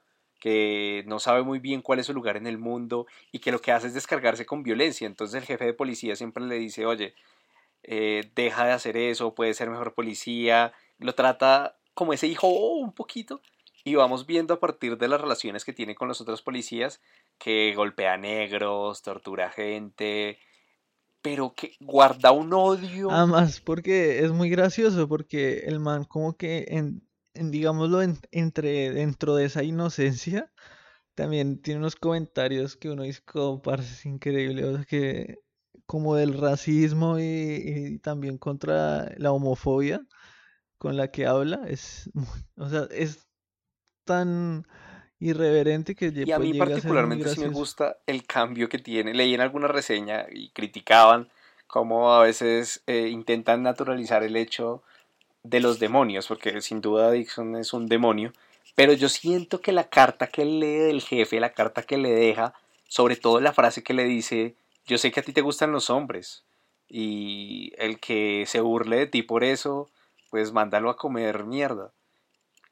que 0.41 1.05
no 1.07 1.19
sabe 1.19 1.43
muy 1.43 1.59
bien 1.59 1.83
cuál 1.83 1.99
es 1.99 2.07
su 2.07 2.15
lugar 2.15 2.39
en 2.39 2.47
el 2.47 2.57
mundo 2.57 3.07
y 3.31 3.41
que 3.41 3.53
lo 3.53 3.61
que 3.61 3.71
hace 3.71 3.89
es 3.89 3.95
descargarse 3.95 4.47
con 4.47 4.63
violencia. 4.63 5.07
Entonces 5.07 5.43
el 5.43 5.47
jefe 5.47 5.67
de 5.67 5.75
policía 5.75 6.17
siempre 6.17 6.43
le 6.47 6.55
dice, 6.55 6.87
oye, 6.87 7.15
eh, 7.83 8.31
deja 8.35 8.65
de 8.65 8.73
hacer 8.73 8.97
eso, 8.97 9.35
puedes 9.35 9.59
ser 9.59 9.69
mejor 9.69 9.93
policía, 9.93 10.73
lo 10.99 11.15
trata 11.15 11.77
como 11.93 12.15
ese 12.15 12.27
hijo 12.27 12.49
un 12.49 12.95
poquito 12.95 13.43
y 13.85 13.95
vamos 13.95 14.27
viendo 14.27 14.55
a 14.55 14.61
partir 14.61 14.99
de 14.99 15.09
las 15.09 15.21
relaciones 15.21 15.65
que 15.65 15.73
tiene 15.73 15.95
con 15.95 16.09
los 16.09 16.21
otros 16.21 16.43
policías 16.43 17.01
que 17.39 17.73
golpea 17.75 18.17
negros, 18.17 19.03
tortura 19.03 19.51
gente, 19.51 20.39
pero 21.23 21.55
que 21.55 21.73
guarda 21.81 22.33
un 22.33 22.53
odio. 22.53 23.11
Además, 23.11 23.61
porque 23.61 24.21
es 24.25 24.33
muy 24.33 24.51
gracioso, 24.51 25.09
porque 25.09 25.61
el 25.61 25.81
man 25.81 26.05
como 26.05 26.37
que, 26.37 26.67
en, 26.69 27.03
digámoslo, 27.35 28.03
en- 28.03 28.19
entre 28.31 28.93
dentro 28.93 29.35
de 29.35 29.47
esa 29.47 29.63
inocencia, 29.63 30.51
también 31.15 31.61
tiene 31.61 31.81
unos 31.81 31.97
comentarios 31.97 32.77
que 32.77 32.91
uno 32.91 33.03
dice, 33.03 33.23
parce, 33.63 33.93
es 33.93 34.07
increíble, 34.07 34.65
o 34.65 34.77
sea, 34.77 34.85
que 34.85 35.39
como 35.87 36.15
del 36.17 36.35
racismo 36.39 37.19
y, 37.19 37.23
y 37.25 37.99
también 37.99 38.39
contra 38.39 39.13
la 39.17 39.33
homofobia 39.33 40.01
con 40.79 40.97
la 40.97 41.11
que 41.11 41.27
habla, 41.27 41.63
es, 41.69 42.11
o 42.57 42.69
sea, 42.69 42.89
es 42.91 43.28
tan 44.09 44.67
irreverente 45.21 45.95
que 45.95 46.13
Y 46.15 46.33
a 46.33 46.39
mí 46.39 46.59
a 46.59 46.65
particularmente 46.65 47.29
sí 47.29 47.41
me 47.41 47.49
gusta 47.49 47.99
el 48.07 48.25
cambio 48.25 48.69
que 48.69 48.79
tiene. 48.79 49.15
Leí 49.15 49.35
en 49.35 49.41
alguna 49.41 49.69
reseña 49.69 50.27
y 50.31 50.51
criticaban 50.51 51.29
cómo 51.67 52.13
a 52.13 52.23
veces 52.23 52.83
eh, 52.87 53.09
intentan 53.09 53.63
naturalizar 53.63 54.23
el 54.23 54.37
hecho 54.37 54.83
de 55.43 55.61
los 55.61 55.79
demonios, 55.79 56.27
porque 56.27 56.61
sin 56.61 56.81
duda 56.81 57.11
Dixon 57.11 57.57
es 57.57 57.73
un 57.73 57.87
demonio, 57.87 58.33
pero 58.75 58.93
yo 58.93 59.09
siento 59.09 59.61
que 59.61 59.73
la 59.73 59.89
carta 59.89 60.27
que 60.27 60.45
lee 60.45 60.79
del 60.79 61.03
jefe, 61.03 61.41
la 61.41 61.53
carta 61.53 61.83
que 61.83 61.99
le 61.99 62.11
deja, 62.11 62.55
sobre 62.89 63.17
todo 63.17 63.41
la 63.41 63.53
frase 63.53 63.83
que 63.83 63.95
le 63.95 64.05
dice, 64.05 64.55
yo 64.87 64.99
sé 64.99 65.13
que 65.13 65.21
a 65.21 65.23
ti 65.23 65.33
te 65.33 65.43
gustan 65.43 65.73
los 65.73 65.91
hombres, 65.91 66.45
y 66.89 67.73
el 67.77 68.01
que 68.01 68.45
se 68.47 68.61
burle 68.61 68.97
de 68.97 69.07
ti 69.07 69.23
por 69.23 69.45
eso, 69.45 69.89
pues 70.31 70.53
mándalo 70.53 70.91
a 70.91 70.97
comer 70.97 71.45
mierda. 71.45 71.93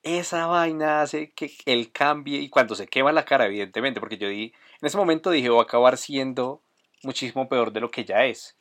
Esa 0.07 0.47
vaina 0.47 1.03
hace 1.03 1.33
que 1.33 1.53
él 1.67 1.91
cambie, 1.91 2.39
y 2.39 2.49
cuando 2.49 2.75
se 2.75 2.87
quema 2.87 3.13
la 3.13 3.25
cara, 3.25 3.47
evidentemente, 3.47 4.01
porque 4.01 4.17
yo 4.19 4.29
di, 4.29 4.45
en 4.81 4.87
ese 4.87 4.97
momento 4.97 5.31
dije, 5.31 5.49
va 5.49 5.61
a 5.61 5.65
acabar 5.65 5.97
siendo 5.97 6.63
muchísimo 7.03 7.49
peor 7.49 7.73
de 7.73 7.81
lo 7.81 7.91
que 7.91 8.05
ya 8.05 8.25
es 8.25 8.57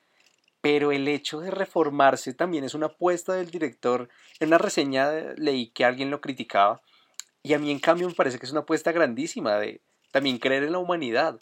pero 0.65 0.91
el 0.91 1.08
hecho 1.08 1.41
de 1.41 1.51
reformarse 1.51 2.34
también 2.34 2.63
es 2.63 2.73
una 2.73 2.88
apuesta 2.88 3.34
del 3.34 3.51
director. 3.51 4.10
En 4.39 4.47
una 4.47 4.58
reseña 4.58 5.12
leí 5.38 5.67
que 5.67 5.86
alguien 5.86 6.10
lo 6.10 6.21
criticaba 6.21 6.81
y 7.43 7.53
a 7.53 7.60
mí 7.60 7.69
en 7.69 7.77
cambio 7.77 8.08
me 8.08 8.15
parece 8.15 8.39
que 8.39 8.47
es 8.47 8.51
una 8.51 8.62
apuesta 8.62 8.91
grandísima 8.91 9.58
de 9.58 9.84
también 10.12 10.39
creer 10.39 10.63
en 10.63 10.71
la 10.71 10.79
humanidad. 10.79 11.38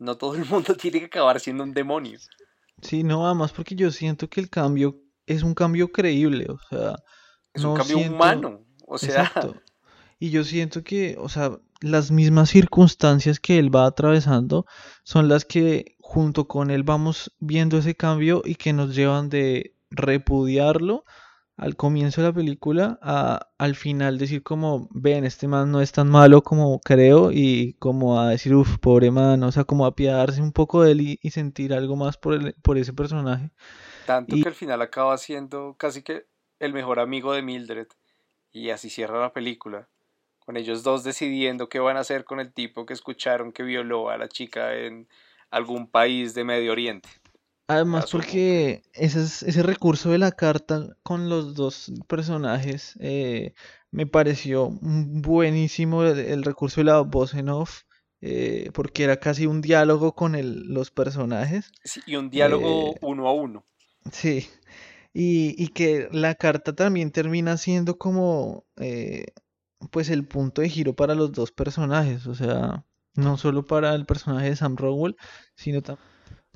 No 0.00 0.16
todo 0.16 0.34
el 0.34 0.44
mundo 0.46 0.74
tiene 0.76 0.98
que 0.98 1.06
acabar 1.06 1.38
siendo 1.38 1.62
un 1.62 1.72
demonio. 1.72 2.18
Sí, 2.82 3.04
no, 3.04 3.24
además 3.24 3.52
porque 3.52 3.76
yo 3.76 3.92
siento 3.92 4.28
que 4.28 4.40
el 4.40 4.50
cambio 4.50 4.96
es 5.24 5.44
un 5.44 5.54
cambio 5.54 5.92
creíble, 5.92 6.46
o 6.48 6.58
sea, 6.68 6.96
Es 7.52 7.62
un 7.62 7.76
cambio 7.76 7.98
siento, 7.98 8.16
humano. 8.16 8.63
O 8.86 8.98
sea, 8.98 9.24
exacto, 9.24 9.62
y 10.20 10.30
yo 10.30 10.44
siento 10.44 10.82
que, 10.84 11.16
o 11.18 11.28
sea, 11.28 11.58
las 11.80 12.10
mismas 12.10 12.50
circunstancias 12.50 13.40
que 13.40 13.58
él 13.58 13.74
va 13.74 13.86
atravesando 13.86 14.66
son 15.04 15.28
las 15.28 15.44
que 15.44 15.96
junto 16.00 16.48
con 16.48 16.70
él 16.70 16.82
vamos 16.84 17.32
viendo 17.40 17.78
ese 17.78 17.96
cambio 17.96 18.42
y 18.44 18.56
que 18.56 18.72
nos 18.72 18.94
llevan 18.96 19.28
de 19.30 19.74
repudiarlo 19.90 21.04
al 21.56 21.76
comienzo 21.76 22.20
de 22.22 22.28
la 22.28 22.34
película 22.34 22.98
a 23.02 23.48
al 23.58 23.76
final 23.76 24.18
decir 24.18 24.42
como, 24.42 24.88
ven, 24.92 25.24
este 25.24 25.48
man 25.48 25.72
no 25.72 25.80
es 25.82 25.92
tan 25.92 26.08
malo 26.10 26.42
como 26.42 26.80
creo 26.80 27.32
y 27.32 27.74
como 27.80 28.20
a 28.20 28.30
decir, 28.30 28.54
uff, 28.54 28.78
pobre 28.78 29.10
man, 29.10 29.42
o 29.44 29.52
sea, 29.52 29.64
como 29.64 29.86
apiadarse 29.86 30.42
un 30.42 30.52
poco 30.52 30.82
de 30.82 30.92
él 30.92 31.00
y, 31.02 31.20
y 31.22 31.30
sentir 31.30 31.74
algo 31.74 31.96
más 31.96 32.16
por, 32.18 32.34
el- 32.34 32.54
por 32.62 32.78
ese 32.78 32.92
personaje. 32.92 33.52
tanto 34.04 34.36
Y 34.36 34.42
que 34.42 34.48
al 34.48 34.54
final 34.54 34.80
acaba 34.82 35.16
siendo 35.18 35.76
casi 35.78 36.02
que 36.02 36.26
el 36.58 36.72
mejor 36.72 37.00
amigo 37.00 37.32
de 37.32 37.42
Mildred. 37.42 37.88
Y 38.54 38.70
así 38.70 38.88
cierra 38.88 39.20
la 39.20 39.34
película. 39.34 39.90
Con 40.38 40.56
ellos 40.56 40.82
dos 40.82 41.04
decidiendo 41.04 41.68
qué 41.68 41.78
van 41.78 41.98
a 41.98 42.00
hacer 42.00 42.24
con 42.24 42.40
el 42.40 42.54
tipo 42.54 42.86
que 42.86 42.94
escucharon 42.94 43.52
que 43.52 43.62
violó 43.62 44.08
a 44.08 44.16
la 44.16 44.28
chica 44.28 44.74
en 44.74 45.08
algún 45.50 45.90
país 45.90 46.32
de 46.34 46.44
Medio 46.44 46.72
Oriente. 46.72 47.08
además 47.66 48.10
porque 48.10 48.82
ese, 48.92 49.22
es- 49.22 49.42
ese 49.42 49.62
recurso 49.62 50.10
de 50.10 50.18
la 50.18 50.32
carta 50.32 50.96
con 51.02 51.28
los 51.28 51.54
dos 51.54 51.92
personajes 52.08 52.94
eh, 53.00 53.54
me 53.90 54.06
pareció 54.06 54.70
buenísimo 54.80 56.02
el, 56.04 56.18
el 56.18 56.42
recurso 56.42 56.80
de 56.80 56.84
la 56.84 57.00
voz 57.00 57.34
en 57.34 57.48
off, 57.48 57.82
eh, 58.20 58.70
porque 58.74 59.04
era 59.04 59.18
casi 59.18 59.46
un 59.46 59.60
diálogo 59.60 60.14
con 60.14 60.34
el- 60.34 60.66
los 60.72 60.90
personajes. 60.90 61.72
Sí, 61.84 62.02
y 62.06 62.16
un 62.16 62.26
eh, 62.26 62.30
diálogo 62.30 62.94
uno 63.02 63.28
a 63.28 63.32
uno. 63.32 63.64
sí, 64.12 64.48
y, 65.14 65.54
y 65.62 65.68
que 65.68 66.08
la 66.12 66.34
carta 66.36 66.74
también 66.74 67.12
termina 67.12 67.56
siendo 67.56 67.98
como 67.98 68.66
eh, 68.76 69.26
pues 69.90 70.10
el 70.10 70.26
punto 70.26 70.62
de 70.62 70.68
giro 70.70 70.94
para 70.94 71.14
los 71.14 71.32
dos 71.32 71.52
personajes, 71.52 72.26
o 72.26 72.34
sea, 72.34 72.84
no 73.14 73.36
solo 73.38 73.64
para 73.66 73.94
el 73.94 74.06
personaje 74.06 74.50
de 74.50 74.56
Sam 74.56 74.76
Rockwell, 74.76 75.16
sino 75.56 75.82
también 75.82 76.04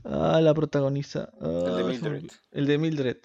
Ah, 0.04 0.40
la 0.40 0.54
protagonista. 0.54 1.30
El 1.40 1.76
de 1.76 1.82
Ah, 1.82 1.84
Mildred. 1.86 2.30
El 2.52 2.66
de 2.66 2.78
Mildred. 2.78 3.16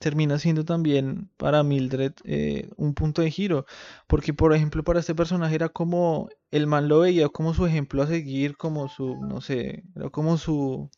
termina 0.00 0.38
siendo 0.38 0.64
también 0.64 1.30
para 1.36 1.62
Mildred 1.64 2.12
eh, 2.24 2.70
un 2.76 2.94
punto 2.94 3.22
de 3.22 3.30
giro. 3.30 3.66
Porque, 4.06 4.34
por 4.34 4.54
ejemplo, 4.54 4.84
para 4.84 5.00
este 5.00 5.14
personaje 5.14 5.54
era 5.56 5.68
como 5.70 6.28
el 6.52 6.66
man 6.68 6.88
lo 6.88 7.00
veía 7.00 7.28
como 7.28 7.54
su 7.54 7.66
ejemplo 7.66 8.02
a 8.02 8.06
seguir, 8.06 8.56
como 8.56 8.88
su, 8.88 9.16
no 9.26 9.40
sé, 9.40 9.84
era 9.96 10.10
como 10.10 10.38
su, 10.38 10.90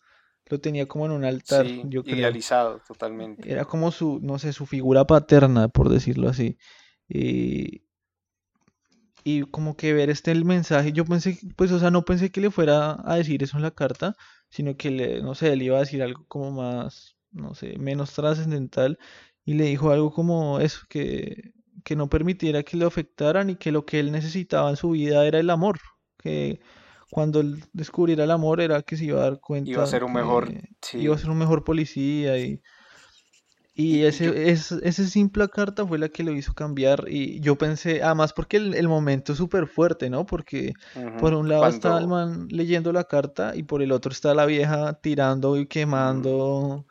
lo 0.50 0.60
tenía 0.60 0.86
como 0.86 1.06
en 1.06 1.12
un 1.12 1.24
altar, 1.24 1.66
Sí, 1.66 1.82
yo 1.88 2.02
creo. 2.02 2.16
idealizado 2.18 2.80
totalmente. 2.86 3.50
Era 3.50 3.64
como 3.64 3.90
su, 3.90 4.18
no 4.22 4.38
sé, 4.38 4.52
su 4.52 4.66
figura 4.66 5.06
paterna, 5.06 5.68
por 5.68 5.88
decirlo 5.88 6.28
así. 6.28 6.58
Y, 7.08 7.82
y 9.24 9.42
como 9.42 9.76
que 9.76 9.92
ver 9.92 10.10
este 10.10 10.30
el 10.32 10.44
mensaje, 10.44 10.92
yo 10.92 11.04
pensé, 11.04 11.38
pues, 11.56 11.70
o 11.72 11.78
sea, 11.78 11.90
no 11.90 12.04
pensé 12.04 12.30
que 12.30 12.40
le 12.40 12.50
fuera 12.50 12.98
a 13.04 13.16
decir 13.16 13.42
eso 13.42 13.56
en 13.56 13.62
la 13.62 13.70
carta, 13.72 14.16
sino 14.48 14.76
que 14.76 14.90
le, 14.90 15.22
no 15.22 15.34
sé, 15.34 15.54
le 15.56 15.64
iba 15.64 15.76
a 15.76 15.80
decir 15.80 16.02
algo 16.02 16.24
como 16.28 16.50
más, 16.50 17.16
no 17.30 17.54
sé, 17.54 17.78
menos 17.78 18.12
trascendental, 18.14 18.98
y 19.44 19.54
le 19.54 19.64
dijo 19.64 19.90
algo 19.90 20.12
como 20.12 20.60
eso, 20.60 20.80
que, 20.88 21.52
que 21.84 21.96
no 21.96 22.08
permitiera 22.08 22.62
que 22.62 22.76
lo 22.76 22.86
afectaran 22.86 23.50
y 23.50 23.56
que 23.56 23.72
lo 23.72 23.84
que 23.84 24.00
él 24.00 24.10
necesitaba 24.12 24.70
en 24.70 24.76
su 24.76 24.90
vida 24.90 25.26
era 25.26 25.38
el 25.38 25.50
amor, 25.50 25.78
que 26.18 26.60
cuando 27.10 27.40
él 27.40 27.64
descubriera 27.72 28.24
el 28.24 28.30
amor 28.30 28.60
era 28.60 28.82
que 28.82 28.96
se 28.96 29.04
iba 29.06 29.20
a 29.20 29.24
dar 29.24 29.32
Iba 29.32 29.38
a 29.38 29.40
cuenta 29.40 29.86
ser 29.86 30.04
un 30.04 30.12
mejor, 30.12 30.52
iba 30.94 31.14
a 31.14 31.18
ser 31.18 31.30
un 31.30 31.38
mejor 31.38 31.64
policía 31.64 32.38
y 32.38 32.62
y 33.74 34.00
y 34.00 34.00
yo, 34.00 34.08
ese, 34.08 34.50
es, 34.50 34.72
ese 34.72 35.06
simple 35.06 35.48
carta 35.48 35.86
fue 35.86 35.98
la 35.98 36.08
que 36.08 36.22
lo 36.22 36.32
hizo 36.32 36.52
cambiar. 36.54 37.04
Y 37.08 37.40
yo 37.40 37.56
pensé, 37.56 38.02
además 38.02 38.32
porque 38.32 38.58
el, 38.58 38.74
el 38.74 38.88
momento 38.88 39.32
es 39.32 39.38
súper 39.38 39.66
fuerte, 39.66 40.10
¿no? 40.10 40.26
Porque 40.26 40.74
por 41.18 41.34
un 41.34 41.48
lado 41.48 41.66
está 41.66 41.98
el 41.98 42.06
cuando, 42.06 42.08
man 42.08 42.48
leyendo 42.50 42.92
la 42.92 43.04
carta 43.04 43.56
y 43.56 43.62
por 43.62 43.82
el 43.82 43.92
otro 43.92 44.12
está 44.12 44.34
la 44.34 44.44
vieja 44.46 45.00
tirando 45.00 45.56
y 45.56 45.66
quemando 45.66 46.86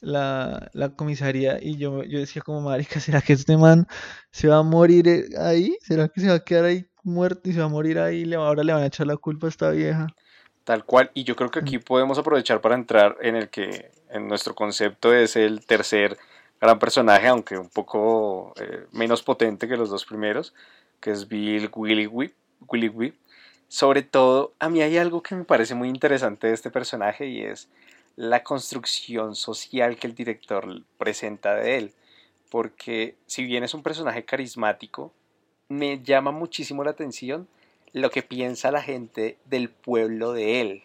la, 0.00 0.70
la 0.72 0.94
comisaría. 0.94 1.58
Y 1.62 1.76
yo, 1.76 2.04
yo 2.04 2.18
decía 2.20 2.42
como, 2.42 2.62
marica, 2.62 3.00
¿será 3.00 3.20
que 3.20 3.34
este 3.34 3.56
man 3.56 3.86
se 4.30 4.48
va 4.48 4.58
a 4.58 4.62
morir 4.62 5.08
eh, 5.08 5.24
ahí? 5.38 5.76
¿Será 5.82 6.08
que 6.08 6.20
se 6.20 6.28
va 6.28 6.34
a 6.34 6.44
quedar 6.44 6.64
ahí 6.64 6.86
muerto 7.04 7.48
y 7.48 7.52
se 7.52 7.60
va 7.60 7.66
a 7.66 7.68
morir 7.68 7.98
ahí? 7.98 8.24
le- 8.24 8.36
Ahora 8.36 8.62
le 8.62 8.72
van 8.72 8.82
a 8.82 8.86
echar 8.86 9.06
la 9.06 9.16
culpa 9.16 9.46
a 9.46 9.50
esta 9.50 9.70
vieja. 9.70 10.08
tal 10.64 10.84
cual. 10.84 11.10
Y 11.14 11.24
yo 11.24 11.34
creo 11.36 11.50
que 11.50 11.60
Mm, 11.60 11.64
aquí 11.64 11.78
podemos 11.78 12.18
aprovechar 12.18 12.60
para 12.60 12.74
entrar 12.76 13.16
en 13.20 13.34
el 13.36 13.48
que 13.48 13.90
en 14.10 14.28
nuestro 14.28 14.54
concepto 14.54 15.12
es 15.14 15.34
el 15.36 15.64
tercer 15.66 16.16
gran 16.60 16.78
personaje, 16.78 17.26
aunque 17.26 17.56
un 17.58 17.68
poco 17.70 18.52
eh, 18.60 18.86
menos 18.92 19.22
potente 19.22 19.66
que 19.66 19.76
los 19.76 19.90
dos 19.90 20.04
primeros, 20.04 20.54
que 21.00 21.10
es 21.10 21.26
Bill 21.26 21.70
Willy 21.74 22.06
Willy 22.68 22.88
Whip. 22.88 23.14
Sobre 23.68 24.02
todo, 24.02 24.52
a 24.58 24.68
mí 24.68 24.82
hay 24.82 24.96
algo 24.98 25.22
que 25.22 25.34
me 25.34 25.44
parece 25.44 25.74
muy 25.74 25.88
interesante 25.88 26.48
de 26.48 26.52
este 26.54 26.70
personaje 26.70 27.26
y 27.26 27.40
es 27.42 27.68
la 28.16 28.42
construcción 28.42 29.34
social 29.34 29.96
que 29.96 30.06
el 30.08 30.14
director 30.14 30.82
presenta 30.98 31.54
de 31.54 31.78
él. 31.78 31.92
Porque 32.50 33.16
si 33.26 33.44
bien 33.44 33.64
es 33.64 33.74
un 33.74 33.82
personaje 33.82 34.24
carismático, 34.24 35.12
me 35.70 36.02
llama 36.02 36.32
muchísimo 36.32 36.84
la 36.84 36.90
atención 36.90 37.48
lo 37.92 38.10
que 38.10 38.22
piensa 38.22 38.70
la 38.70 38.82
gente 38.82 39.38
del 39.46 39.70
pueblo 39.70 40.32
de 40.32 40.60
él. 40.60 40.82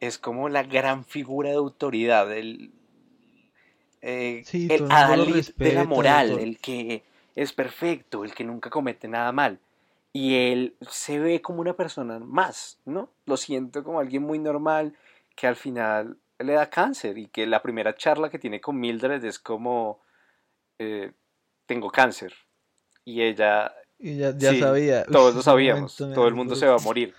Es 0.00 0.18
como 0.18 0.48
la 0.48 0.62
gran 0.64 1.04
figura 1.04 1.50
de 1.50 1.56
autoridad, 1.56 2.32
el, 2.36 2.72
eh, 4.02 4.42
Sí, 4.44 4.68
el 4.70 4.90
adalid 4.90 5.50
de 5.56 5.72
la 5.72 5.84
moral, 5.84 6.30
todo. 6.30 6.38
el 6.40 6.58
que 6.58 7.02
es 7.34 7.52
perfecto, 7.52 8.24
el 8.24 8.34
que 8.34 8.44
nunca 8.44 8.70
comete 8.70 9.06
nada 9.06 9.32
mal. 9.32 9.58
Y 10.12 10.50
él 10.50 10.74
se 10.90 11.18
ve 11.18 11.42
como 11.42 11.60
una 11.60 11.74
persona 11.74 12.18
más, 12.18 12.78
¿no? 12.86 13.10
Lo 13.26 13.36
siento 13.36 13.84
como 13.84 14.00
alguien 14.00 14.22
muy 14.22 14.38
normal 14.38 14.94
que 15.34 15.46
al 15.46 15.56
final 15.56 16.16
le 16.38 16.54
da 16.54 16.70
cáncer 16.70 17.18
y 17.18 17.26
que 17.28 17.46
la 17.46 17.62
primera 17.62 17.94
charla 17.94 18.30
que 18.30 18.38
tiene 18.38 18.60
con 18.60 18.78
Mildred 18.80 19.22
es 19.24 19.38
como, 19.38 20.00
eh, 20.78 21.12
tengo 21.66 21.90
cáncer. 21.90 22.34
Y 23.04 23.22
ella, 23.22 23.74
Y 23.98 24.16
ya, 24.18 24.36
ya 24.36 24.50
sí, 24.50 24.60
sabía, 24.60 25.04
todos 25.10 25.34
lo 25.34 25.42
sabíamos, 25.42 25.96
todo 25.96 26.28
el 26.28 26.32
un 26.32 26.38
mundo 26.38 26.54
se 26.56 26.66
va 26.66 26.74
a 26.76 26.78
morir. 26.78 27.14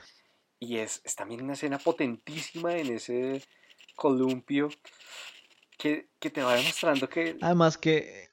Y 0.59 0.77
es, 0.77 1.01
es 1.03 1.15
también 1.15 1.43
una 1.43 1.53
escena 1.53 1.77
potentísima 1.77 2.75
en 2.75 2.93
ese 2.95 3.43
columpio 3.95 4.69
que, 5.77 6.07
que 6.19 6.29
te 6.29 6.41
va 6.43 6.55
demostrando 6.55 7.07
que... 7.09 7.35
Además 7.41 7.77
que 7.77 8.29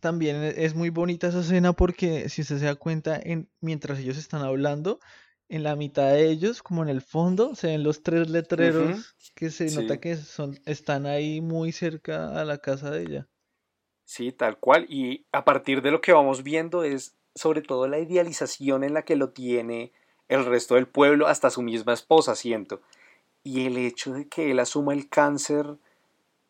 también 0.00 0.36
e- 0.36 0.64
es 0.64 0.74
muy 0.74 0.90
bonita 0.90 1.28
esa 1.28 1.40
escena 1.40 1.72
porque 1.72 2.28
si 2.28 2.42
usted 2.42 2.58
se 2.58 2.66
da 2.66 2.74
cuenta, 2.76 3.18
en, 3.22 3.48
mientras 3.60 3.98
ellos 3.98 4.16
están 4.18 4.42
hablando, 4.42 5.00
en 5.48 5.62
la 5.62 5.76
mitad 5.76 6.10
de 6.12 6.28
ellos, 6.28 6.62
como 6.62 6.82
en 6.82 6.88
el 6.88 7.02
fondo, 7.02 7.54
se 7.54 7.68
ven 7.68 7.82
los 7.82 8.02
tres 8.02 8.28
letreros 8.30 9.16
que 9.34 9.50
se 9.50 9.70
nota 9.70 9.98
sí, 9.98 10.00
que 10.00 10.16
son, 10.16 10.58
están 10.66 11.06
ahí 11.06 11.40
muy 11.40 11.72
cerca 11.72 12.40
a 12.40 12.44
la 12.44 12.58
casa 12.58 12.90
de 12.90 13.02
ella. 13.02 13.28
sí, 14.04 14.32
tal 14.32 14.58
cual. 14.58 14.86
Y 14.88 15.26
a 15.32 15.44
partir 15.44 15.82
de 15.82 15.90
lo 15.90 16.00
que 16.00 16.12
vamos 16.12 16.42
viendo 16.42 16.84
es 16.84 17.15
sobre 17.36 17.62
todo 17.62 17.86
la 17.86 18.00
idealización 18.00 18.82
en 18.82 18.94
la 18.94 19.02
que 19.02 19.14
lo 19.14 19.28
tiene 19.28 19.92
el 20.28 20.44
resto 20.44 20.74
del 20.74 20.88
pueblo, 20.88 21.28
hasta 21.28 21.50
su 21.50 21.62
misma 21.62 21.92
esposa, 21.92 22.34
siento. 22.34 22.80
Y 23.44 23.66
el 23.66 23.76
hecho 23.76 24.12
de 24.12 24.26
que 24.26 24.50
él 24.50 24.58
asuma 24.58 24.92
el 24.92 25.08
cáncer 25.08 25.76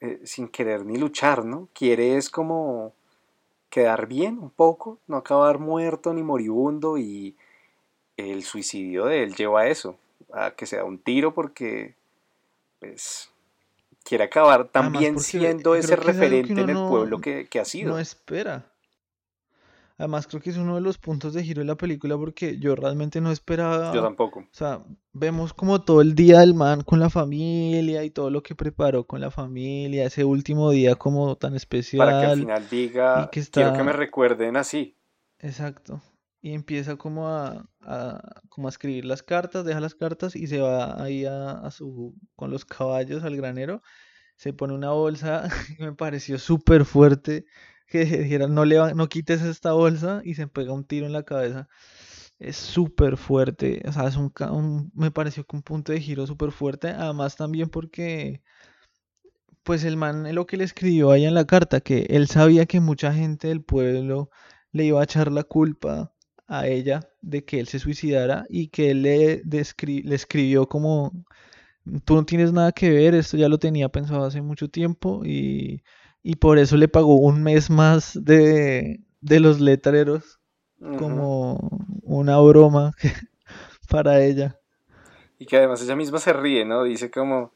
eh, 0.01 0.21
sin 0.25 0.49
querer 0.49 0.87
ni 0.87 0.97
luchar, 0.97 1.45
¿no? 1.45 1.69
Quiere 1.75 2.17
es 2.17 2.31
como 2.31 2.95
quedar 3.69 4.07
bien 4.07 4.39
un 4.39 4.51
poco, 4.51 4.99
no 5.07 5.17
acabar 5.19 5.59
muerto 5.59 6.15
ni 6.15 6.23
moribundo 6.23 6.97
y 6.97 7.37
el 8.17 8.45
suicidio 8.45 9.07
de 9.07 9.25
él 9.25 9.35
lleva 9.35 9.63
a 9.63 9.69
eso, 9.69 9.99
a 10.33 10.53
que 10.53 10.65
se 10.65 10.77
da 10.77 10.85
un 10.85 10.99
tiro 10.99 11.35
porque 11.35 11.95
pues 12.79 13.31
quiere 14.05 14.25
acabar 14.25 14.69
también 14.69 15.19
siendo 15.19 15.75
ese 15.75 15.95
es 15.95 16.03
referente 16.03 16.53
en 16.53 16.71
el 16.71 16.75
no, 16.75 16.89
pueblo 16.89 17.21
que, 17.21 17.49
que 17.49 17.59
ha 17.59 17.63
no 17.63 17.67
sido. 17.67 17.99
espera. 17.99 18.65
Además, 19.99 20.27
creo 20.27 20.43
que 20.43 20.51
es 20.51 20.57
uno 20.59 20.75
de 20.77 20.81
los 20.83 20.99
puntos 20.99 21.35
de 21.35 21.45
giro 21.45 21.61
de 21.61 21.67
la 21.67 21.77
película 21.77 22.17
porque 22.19 22.59
yo 22.59 22.77
realmente 22.77 23.21
no 23.21 23.31
Yo 23.89 24.01
esperaba, 24.01 24.05
o 24.05 24.09
tampoco. 24.09 24.47
sea, 24.53 24.85
vemos 25.13 25.53
como 25.55 25.83
todo 25.83 26.01
el 26.03 26.15
día 26.15 26.41
del 26.41 26.55
man 26.55 26.83
con 26.83 27.01
la 27.01 27.11
familia 27.11 28.05
y 28.05 28.11
todo 28.11 28.31
lo 28.31 28.43
que 28.43 28.55
preparó 28.55 29.07
con 29.07 29.21
la 29.21 29.31
familia, 29.31 30.07
ese 30.07 30.25
último 30.25 30.71
día 30.71 30.97
como 30.97 31.37
tan 31.37 31.55
Para 31.95 32.17
que 32.17 32.25
al 32.25 32.33
especial 32.33 32.41
final 32.41 32.69
y 33.13 33.27
diga, 33.27 33.29
que 33.29 33.41
quiero 33.51 33.73
que 33.73 33.83
me 33.83 33.93
está, 33.93 34.03
recuerden 34.03 34.57
así. 34.57 34.97
exacto, 35.39 36.03
y 36.43 36.53
empieza 36.55 36.97
como 36.97 37.29
a, 37.29 37.69
a- 37.81 38.41
como 38.49 38.69
a 38.69 38.71
escribir 38.71 39.05
las 39.05 39.23
cartas, 39.23 39.65
deja 39.65 39.81
las 39.81 39.95
cartas 39.95 40.37
y 40.37 40.47
se 40.47 40.61
va 40.61 41.03
ahí 41.03 41.25
a, 41.25 41.53
a 41.53 41.71
su, 41.71 42.15
con 42.37 42.51
los 42.51 42.65
caballos 42.65 43.25
al 43.25 43.37
granero 43.37 43.83
se 44.37 44.53
pone 44.55 44.75
una 44.75 44.93
bolsa 44.93 45.49
y 45.79 45.83
me 45.85 45.95
pareció 45.95 46.39
súper 46.41 46.87
fuerte 46.87 47.47
que 47.87 48.05
dijera 48.07 48.49
no 48.49 48.65
le 48.65 48.79
va- 48.79 48.95
no 48.95 49.09
quites 49.09 49.43
esta 49.43 49.73
bolsa 49.73 50.21
y 50.25 50.35
se 50.35 50.47
pega 50.49 50.73
un 50.73 50.85
tiro 50.85 51.07
en 51.07 51.13
la 51.13 51.23
cabeza. 51.25 51.69
Es 52.39 52.57
súper 52.57 53.17
fuerte, 53.17 53.83
o 53.89 53.93
sea, 53.93 54.09
es 54.09 54.17
un, 54.17 54.33
me 54.95 55.11
pareció 55.11 55.45
que 55.47 55.57
un 55.57 55.63
punto 55.63 55.93
de 55.93 56.01
giro 56.01 56.27
súper 56.27 56.53
fuerte, 56.53 56.89
además 56.91 57.37
también 57.37 57.69
porque 57.71 58.43
pues 59.63 59.85
el 59.85 59.97
man 59.97 60.33
lo 60.35 60.47
que 60.47 60.57
le 60.57 60.65
escribió 60.65 61.11
ahí 61.11 61.25
en 61.25 61.35
la 61.35 61.45
carta, 61.47 61.81
que 61.81 62.07
él 62.11 62.29
sabía 62.29 62.67
que 62.67 62.81
mucha 62.81 63.13
gente 63.13 63.49
del 63.49 63.63
pueblo 63.63 64.31
le 64.73 64.85
iba 64.85 65.01
a 65.01 65.05
echar 65.05 65.33
la 65.33 65.43
culpa 65.45 66.13
a 66.47 66.67
ella 66.69 67.01
de 67.23 67.45
que 67.45 67.59
él 67.61 67.67
se 67.69 67.79
suicidara 67.81 68.47
y 68.49 68.69
que 68.69 68.91
él 68.93 69.03
le, 69.03 69.43
descri- 69.43 70.05
le 70.05 70.15
escribió 70.15 70.69
como 70.69 71.13
Tú 72.05 72.15
no 72.17 72.25
tienes 72.27 72.53
nada 72.53 72.73
que 72.73 72.91
ver, 72.91 73.15
esto 73.15 73.37
ya 73.39 73.49
lo 73.49 73.59
tenía 73.59 73.89
pensado 73.91 74.25
hace 74.25 74.43
mucho 74.43 74.69
tiempo 74.71 75.23
y, 75.27 75.83
y 76.29 76.35
por 76.35 76.59
eso 76.59 76.77
le 76.77 76.89
pagó 76.89 77.15
un 77.15 77.41
mes 77.41 77.71
más 77.71 78.19
de, 78.21 78.99
de 79.21 79.39
los 79.39 79.61
letreros 79.61 80.41
como 80.99 81.71
una 82.03 82.37
broma 82.41 82.91
para 83.89 84.25
ella. 84.25 84.59
Y 85.39 85.47
que 85.47 85.57
además 85.57 85.83
ella 85.83 85.95
misma 85.95 86.19
se 86.19 86.33
ríe, 86.33 86.65
¿no? 86.65 86.83
Dice 86.83 87.13
como, 87.13 87.53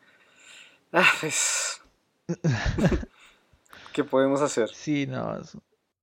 ah, 0.92 1.11
pues, 1.18 1.83
¿qué 3.92 4.04
podemos 4.04 4.40
hacer? 4.40 4.68
Sí, 4.68 5.04
no, 5.04 5.40
es, 5.40 5.59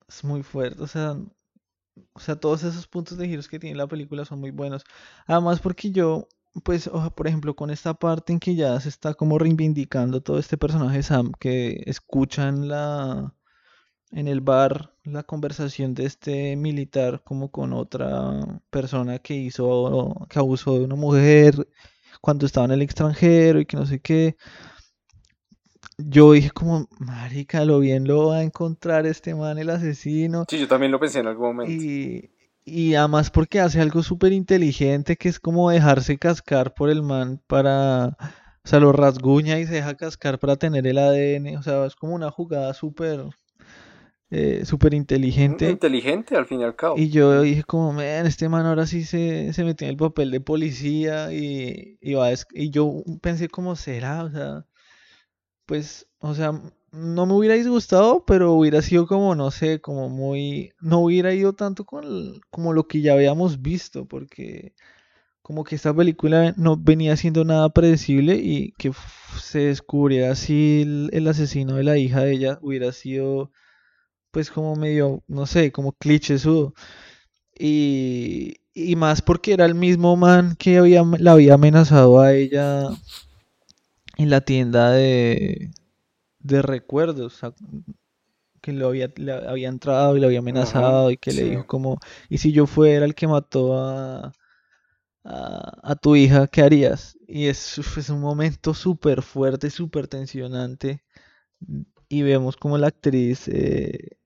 es 0.10 0.26
muy 0.26 0.44
fuerte. 0.44 0.84
O 0.84 0.88
sea, 0.88 1.16
o 2.12 2.20
sea, 2.20 2.36
todos 2.36 2.64
esos 2.64 2.86
puntos 2.86 3.18
de 3.18 3.30
giros 3.30 3.48
que 3.48 3.60
tiene 3.60 3.78
la 3.78 3.88
película 3.88 4.26
son 4.26 4.42
muy 4.42 4.52
buenos. 4.52 4.84
Además 5.26 5.62
porque 5.62 5.92
yo, 5.92 6.28
pues, 6.64 6.88
oja, 6.88 7.10
por 7.10 7.28
ejemplo, 7.28 7.56
con 7.56 7.70
esta 7.70 7.94
parte 7.94 8.34
en 8.34 8.40
que 8.40 8.56
ya 8.56 8.80
se 8.80 8.90
está 8.90 9.14
como 9.14 9.38
reivindicando 9.38 10.22
todo 10.22 10.40
este 10.40 10.58
personaje 10.58 11.04
Sam 11.04 11.32
que 11.40 11.84
escuchan 11.86 12.68
la 12.68 13.34
en 14.12 14.28
el 14.28 14.42
bar 14.42 14.94
la 15.04 15.24
conversación 15.24 15.94
de 15.94 16.06
este 16.06 16.56
militar 16.56 17.22
como 17.24 17.50
con 17.50 17.74
otra 17.74 18.62
persona 18.70 19.20
que 19.20 19.36
hizo, 19.36 20.28
que 20.30 20.40
abusó 20.40 20.78
de 20.78 20.86
una 20.86 20.96
mujer 20.96 21.68
cuando 22.22 22.46
estaba 22.46 22.66
en 22.66 22.72
el 22.72 22.82
extranjero 22.82 23.60
y 23.60 23.66
que 23.66 23.78
no 23.78 23.86
sé 23.86 24.00
qué. 24.00 24.36
Yo 25.98 26.34
dije 26.34 26.52
como, 26.52 26.88
marica, 27.00 27.66
lo 27.66 27.80
bien 27.80 28.08
lo 28.08 28.28
va 28.28 28.38
a 28.38 28.44
encontrar 28.44 29.06
este 29.08 29.34
man, 29.34 29.58
el 29.58 29.70
asesino. 29.70 30.46
Sí, 30.48 30.60
yo 30.60 30.68
también 30.68 30.92
lo 30.92 31.00
pensé 31.00 31.20
en 31.20 31.28
algún 31.28 31.56
momento. 31.56 31.84
Y, 31.84 32.30
y 32.68 32.96
además 32.96 33.32
porque 33.32 33.60
hace 33.62 33.80
algo 33.82 34.04
súper 34.04 34.34
inteligente 34.34 35.16
que 35.16 35.30
es 35.30 35.40
como 35.40 35.70
dejarse 35.72 36.18
cascar 36.18 36.74
por 36.74 36.90
el 36.90 37.02
man 37.02 37.42
para... 37.48 38.18
O 38.64 38.70
sea, 38.70 38.82
lo 38.82 38.92
rasguña 38.92 39.60
y 39.60 39.66
se 39.66 39.76
deja 39.76 39.96
cascar 39.96 40.40
para 40.40 40.58
tener 40.58 40.86
el 40.86 40.98
ADN. 40.98 41.56
O 41.56 41.64
sea, 41.64 41.86
es 41.86 41.96
como 41.96 42.14
una 42.14 42.30
jugada 42.32 42.74
súper 42.74 43.24
eh, 44.30 44.66
súper 44.66 44.94
inteligente. 44.94 45.70
Inteligente, 45.70 46.36
al 46.36 46.46
fin 46.46 46.60
y 46.60 46.64
al 46.66 46.76
cabo. 46.76 46.98
Y 46.98 47.10
yo 47.10 47.42
dije 47.42 47.64
como, 47.64 47.94
man, 47.94 48.26
este 48.26 48.50
man 48.50 48.66
ahora 48.66 48.86
sí 48.86 49.06
se, 49.06 49.54
se 49.54 49.64
metió 49.64 49.86
en 49.88 49.92
el 49.92 49.98
papel 49.98 50.32
de 50.32 50.42
policía 50.42 51.32
y, 51.32 51.98
y, 52.02 52.14
va, 52.14 52.30
y 52.52 52.70
yo 52.70 53.04
pensé 53.22 53.48
como 53.48 53.78
será, 53.78 54.26
o 54.26 54.30
sea, 54.30 54.66
pues, 55.66 56.10
o 56.20 56.34
sea, 56.34 56.62
no 56.92 57.26
me 57.26 57.34
hubiera 57.34 57.56
disgustado, 57.56 58.24
pero 58.26 58.54
hubiera 58.54 58.82
sido 58.82 59.08
como, 59.08 59.36
no 59.36 59.52
sé, 59.52 59.82
como 59.82 60.10
muy, 60.10 60.74
no 60.82 61.00
hubiera 61.00 61.34
ido 61.34 61.54
tanto 61.54 61.86
con 61.86 62.42
como 62.50 62.74
lo 62.74 62.88
que 62.88 63.02
ya 63.02 63.14
habíamos 63.14 63.62
visto, 63.62 64.06
porque 64.06 64.74
como 65.42 65.64
que 65.64 65.76
esta 65.76 65.94
película 65.96 66.54
no 66.58 66.78
venía 66.78 67.16
siendo 67.18 67.46
nada 67.46 67.70
predecible 67.70 68.36
y 68.36 68.74
que 68.74 68.92
se 69.42 69.60
descubriera 69.60 70.34
el, 70.50 71.10
el 71.14 71.28
asesino 71.28 71.76
de 71.76 71.84
la 71.84 71.98
hija 71.98 72.22
de 72.22 72.34
ella 72.34 72.60
hubiera 72.62 72.92
sido 72.92 73.52
pues 74.32 74.52
como 74.52 74.76
medio, 74.76 75.24
no 75.28 75.46
sé, 75.48 75.72
como 75.72 75.94
clichésudo. 75.94 76.74
Y, 77.60 78.58
y 78.74 78.96
más 78.96 79.22
porque 79.22 79.54
era 79.54 79.66
el 79.66 79.76
mismo 79.76 80.16
man 80.18 80.56
que 80.58 80.78
había, 80.80 81.04
la 81.20 81.34
había 81.34 81.56
amenazado 81.56 82.20
a 82.22 82.34
ella 82.34 82.90
en 84.18 84.30
la 84.30 84.42
tienda 84.42 84.92
de, 84.92 85.72
de 86.48 86.62
recuerdos. 86.62 87.42
que 88.62 88.74
lo 88.74 88.88
había, 88.88 89.12
le 89.16 89.32
había 89.32 89.70
entrado 89.70 90.18
y 90.18 90.20
lo 90.20 90.28
había 90.28 90.40
amenazado 90.40 91.12
y 91.12 91.18
que 91.18 91.32
le 91.32 91.44
dijo 91.44 91.68
como, 91.68 92.00
y 92.30 92.40
si 92.40 92.52
yo 92.52 92.66
fuera 92.66 93.06
el 93.06 93.16
que 93.16 93.28
mató 93.28 93.78
a, 93.78 94.34
a, 95.24 95.96
tu 95.96 96.16
hija, 96.16 96.48
¿qué 96.48 96.62
harías? 96.62 97.18
Y 97.28 97.48
es, 97.48 97.78
es 97.78 98.10
un 98.10 98.22
momento 98.22 98.74
súper 98.74 99.22
fuerte, 99.22 99.70
súper 99.70 100.08
tensionante 100.08 101.04
y 102.10 102.22
vemos 102.22 102.56
como 102.56 102.78
la 102.78 102.88
actriz 102.88 103.48
eh, 103.48 104.18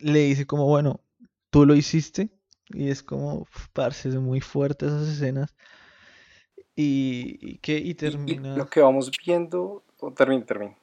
le 0.00 0.18
dice 0.20 0.46
como, 0.46 0.66
bueno, 0.66 1.00
tú 1.50 1.64
lo 1.64 1.74
hiciste. 1.74 2.30
Y 2.70 2.90
es 2.90 3.02
como, 3.02 3.46
parce, 3.72 4.08
es 4.08 4.16
muy 4.16 4.40
fuerte 4.40 4.86
esas 4.86 5.08
escenas. 5.08 5.54
Y, 6.74 7.58
que 7.58 7.78
y 7.78 7.94
termina... 7.94 8.56
lo 8.56 8.66
que 8.68 8.80
vamos 8.80 9.10
viendo, 9.24 9.84
o 9.98 10.12
termina, 10.12 10.44
termina. 10.44 10.76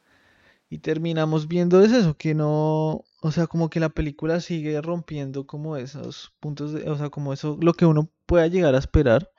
Y 0.69 0.79
terminamos 0.79 1.47
viendo 1.47 1.81
es 1.83 1.91
eso, 1.91 2.17
que 2.17 2.33
no, 2.33 3.05
o 3.21 3.31
sea, 3.31 3.47
como 3.47 3.69
que 3.69 3.79
la 3.79 3.89
película 3.89 4.39
sigue 4.41 4.81
rompiendo 4.81 5.45
como 5.45 5.77
esos 5.77 6.33
puntos, 6.39 6.73
de, 6.73 6.89
o 6.89 6.97
sea, 6.97 7.09
como 7.09 7.33
eso, 7.33 7.57
lo 7.61 7.73
que 7.73 7.85
uno 7.85 8.09
pueda 8.25 8.47
llegar 8.47 8.75
a 8.75 8.79
esperar. 8.79 9.31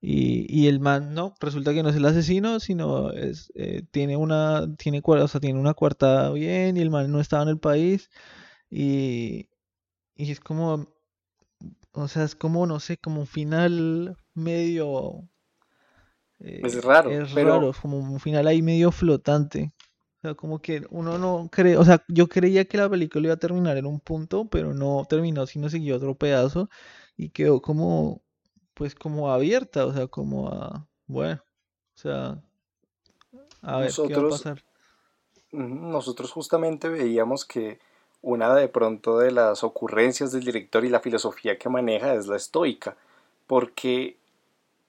Y, 0.00 0.68
el 0.68 0.78
man, 0.78 1.14
no, 1.14 1.34
resulta 1.40 1.74
que 1.74 1.82
no 1.82 1.88
es 1.88 1.96
el 1.96 2.04
asesino, 2.04 2.60
sino 2.60 3.10
es, 3.10 3.50
eh, 3.56 3.82
tiene 3.90 4.16
una, 4.16 4.72
tiene, 4.76 5.02
o 5.04 5.28
sea, 5.28 5.40
tiene 5.40 5.58
una 5.58 5.74
coartada 5.74 6.30
bien 6.30 6.76
y 6.76 6.80
el 6.80 6.90
man 6.90 7.10
no 7.10 7.20
estaba 7.20 7.42
en 7.42 7.48
el 7.48 7.58
país. 7.58 8.10
Y, 8.70 9.48
y 10.14 10.30
es 10.30 10.38
como, 10.38 10.86
o 11.92 12.08
sea, 12.08 12.24
es 12.24 12.36
como, 12.36 12.66
no 12.66 12.78
sé, 12.78 12.98
como 12.98 13.20
un 13.20 13.26
final 13.26 14.16
medio... 14.34 15.28
Eh, 16.38 16.60
es 16.62 16.84
raro. 16.84 17.10
Es 17.10 17.32
raro, 17.32 17.72
como 17.80 17.98
un 17.98 18.20
final 18.20 18.46
ahí 18.46 18.62
medio 18.62 18.92
flotante. 18.92 19.72
O 20.26 20.28
sea, 20.28 20.34
como 20.34 20.58
que 20.58 20.84
uno 20.90 21.18
no 21.18 21.48
cree, 21.52 21.76
o 21.76 21.84
sea, 21.84 22.02
yo 22.08 22.26
creía 22.26 22.64
que 22.64 22.78
la 22.78 22.90
película 22.90 23.26
iba 23.26 23.34
a 23.34 23.38
terminar 23.38 23.76
en 23.76 23.86
un 23.86 24.00
punto, 24.00 24.48
pero 24.50 24.74
no 24.74 25.06
terminó, 25.08 25.46
sino 25.46 25.68
siguió 25.68 25.94
otro 25.94 26.16
pedazo 26.16 26.68
y 27.16 27.28
quedó 27.28 27.62
como 27.62 28.22
pues 28.74 28.96
como 28.96 29.30
abierta, 29.30 29.86
o 29.86 29.92
sea, 29.92 30.08
como 30.08 30.48
a, 30.48 30.84
bueno, 31.06 31.40
o 31.94 31.98
sea, 31.98 32.42
a 33.62 33.76
ver 33.76 33.86
nosotros, 33.86 34.08
qué 34.08 34.20
va 34.20 34.26
a 34.26 34.30
pasar. 34.30 34.64
Nosotros 35.52 36.32
justamente 36.32 36.88
veíamos 36.88 37.44
que 37.44 37.78
una 38.20 38.52
de 38.56 38.66
pronto 38.66 39.18
de 39.18 39.30
las 39.30 39.62
ocurrencias 39.62 40.32
del 40.32 40.42
director 40.42 40.84
y 40.84 40.88
la 40.88 40.98
filosofía 40.98 41.56
que 41.56 41.68
maneja 41.68 42.14
es 42.14 42.26
la 42.26 42.34
estoica, 42.34 42.96
porque 43.46 44.18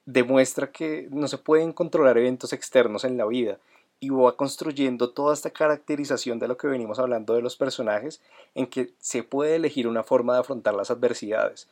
demuestra 0.04 0.71
que 0.71 1.08
no 1.12 1.28
se 1.28 1.38
pueden 1.38 1.73
controlar 1.73 2.17
eventos 2.17 2.54
externos 2.54 3.04
en 3.04 3.17
la 3.17 3.28
vida 3.28 3.60
y 3.99 4.10
va 4.10 4.36
construyendo 4.36 5.10
toda 5.10 5.33
esta 5.33 5.49
caracterización 5.49 6.39
de 6.39 6.47
lo 6.47 6.57
que 6.57 6.67
venimos 6.67 6.99
hablando 6.99 7.33
de 7.33 7.41
los 7.41 7.55
personajes 7.55 8.21
en 8.55 8.67
que 8.67 8.93
se 8.99 9.23
puede 9.23 9.55
elegir 9.55 9.88
una 9.88 10.03
forma 10.03 10.33
de 10.33 10.39
afrontar 10.39 10.75
las 10.75 10.91
adversidades 10.91 11.67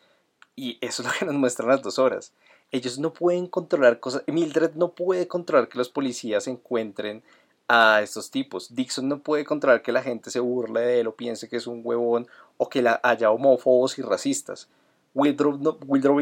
y 0.56 0.78
eso 0.82 1.02
es 1.02 1.08
lo 1.08 1.14
que 1.14 1.26
nos 1.26 1.36
muestran 1.36 1.70
las 1.70 1.82
dos 1.82 2.00
horas. 2.00 2.34
Ellos 2.72 2.98
no 2.98 3.14
pueden 3.14 3.48
controlar 3.48 4.00
cosas. 4.00 4.24
Mildred 4.28 4.74
no 4.76 4.94
puede 4.94 5.28
controlar 5.28 5.68
que 5.68 5.78
los 5.78 5.90
policías 5.90 6.48
encuentren 6.48 7.24
a 7.68 8.02
estos 8.02 8.32
tipos. 8.32 8.74
Dixon 8.74 9.08
no 9.08 9.20
puede 9.20 9.44
controlar 9.44 9.82
que 9.82 9.92
la 9.92 10.02
gente 10.02 10.32
se 10.32 10.40
burle 10.40 10.82
de 10.82 11.00
él 11.02 11.08
o 11.08 11.16
piense 11.16 11.50
que 11.50 11.58
es 11.58 11.68
un 11.68 11.82
huevón 11.84 12.28
o 12.58 12.70
que 12.70 12.82
la 12.82 13.00
haya 13.04 13.32
homófobos 13.32 13.98
y 14.00 14.02
racistas. 14.02 14.70
Wildrow 15.16 15.58
no, 15.58 15.78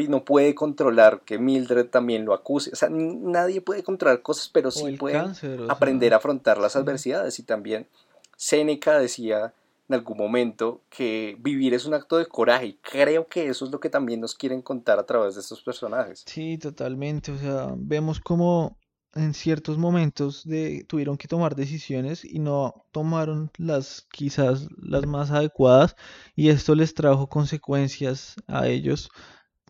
no 0.08 0.24
puede 0.24 0.54
controlar 0.54 1.22
que 1.26 1.38
Mildred 1.38 1.86
también 1.86 2.24
lo 2.24 2.32
acuse. 2.32 2.70
O 2.72 2.76
sea, 2.76 2.88
nadie 2.90 3.60
puede 3.60 3.82
controlar 3.82 4.22
cosas, 4.22 4.48
pero 4.48 4.70
sí 4.70 4.96
puede 4.96 5.20
aprender 5.68 6.14
a 6.14 6.18
afrontar 6.18 6.58
las 6.58 6.76
adversidades. 6.76 7.38
Y 7.40 7.42
también 7.42 7.88
Seneca 8.36 8.98
decía 8.98 9.52
en 9.88 9.94
algún 9.96 10.16
momento 10.16 10.80
que 10.88 11.36
vivir 11.40 11.74
es 11.74 11.84
un 11.84 11.94
acto 11.94 12.16
de 12.16 12.26
coraje 12.26 12.66
y 12.66 12.72
creo 12.74 13.26
que 13.26 13.48
eso 13.48 13.64
es 13.66 13.70
lo 13.70 13.80
que 13.80 13.90
también 13.90 14.20
nos 14.20 14.34
quieren 14.34 14.62
contar 14.62 14.98
a 14.98 15.04
través 15.04 15.34
de 15.34 15.40
estos 15.40 15.60
personajes. 15.60 16.22
Sí, 16.26 16.56
totalmente, 16.56 17.32
o 17.32 17.36
sea, 17.36 17.74
vemos 17.76 18.20
como 18.20 18.78
en 19.14 19.34
ciertos 19.34 19.78
momentos 19.78 20.44
tuvieron 20.88 21.16
que 21.16 21.28
tomar 21.28 21.54
decisiones 21.54 22.24
y 22.24 22.38
no 22.38 22.86
tomaron 22.92 23.50
las 23.58 24.06
quizás 24.12 24.68
las 24.76 25.06
más 25.06 25.30
adecuadas 25.30 25.96
y 26.34 26.48
esto 26.48 26.74
les 26.74 26.94
trajo 26.94 27.28
consecuencias 27.28 28.36
a 28.46 28.68
ellos, 28.68 29.10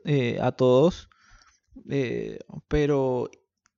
eh, 0.04 0.38
a 0.40 0.52
todos, 0.52 1.08
eh, 1.90 2.38
pero 2.68 3.30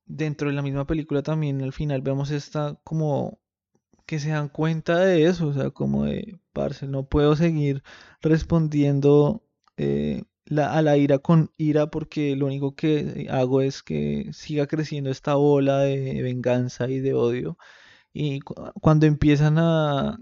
dentro 0.07 0.48
de 0.48 0.55
la 0.55 0.62
misma 0.62 0.87
película 0.87 1.22
también 1.22 1.62
al 1.62 1.72
final 1.72 2.02
vemos 2.02 2.31
esta 2.31 2.79
como 2.85 3.40
que 4.07 4.20
se 4.20 4.31
dan 4.31 4.48
cuenta 4.48 4.98
de 5.00 5.24
eso, 5.26 5.48
o 5.48 5.52
sea, 5.52 5.70
como 5.70 6.05
de, 6.05 6.38
parce, 6.52 6.87
no 6.87 7.07
puedo 7.09 7.37
seguir 7.37 7.83
respondiendo 8.22 9.42
eh, 9.76 10.22
a 10.51 10.83
la 10.83 10.97
ira 10.97 11.19
con 11.19 11.51
ira 11.57 11.89
porque 11.89 12.37
lo 12.37 12.47
único 12.47 12.75
que 12.75 13.27
hago 13.31 13.61
es 13.61 13.83
que 13.83 14.31
siga 14.33 14.67
creciendo 14.67 15.11
esta 15.11 15.35
bola 15.35 15.81
de 15.81 16.23
venganza 16.23 16.89
y 16.89 17.01
de 17.01 17.15
odio. 17.15 17.59
Y 18.13 18.41
cuando 18.41 19.07
empiezan 19.07 19.59
a, 19.59 20.19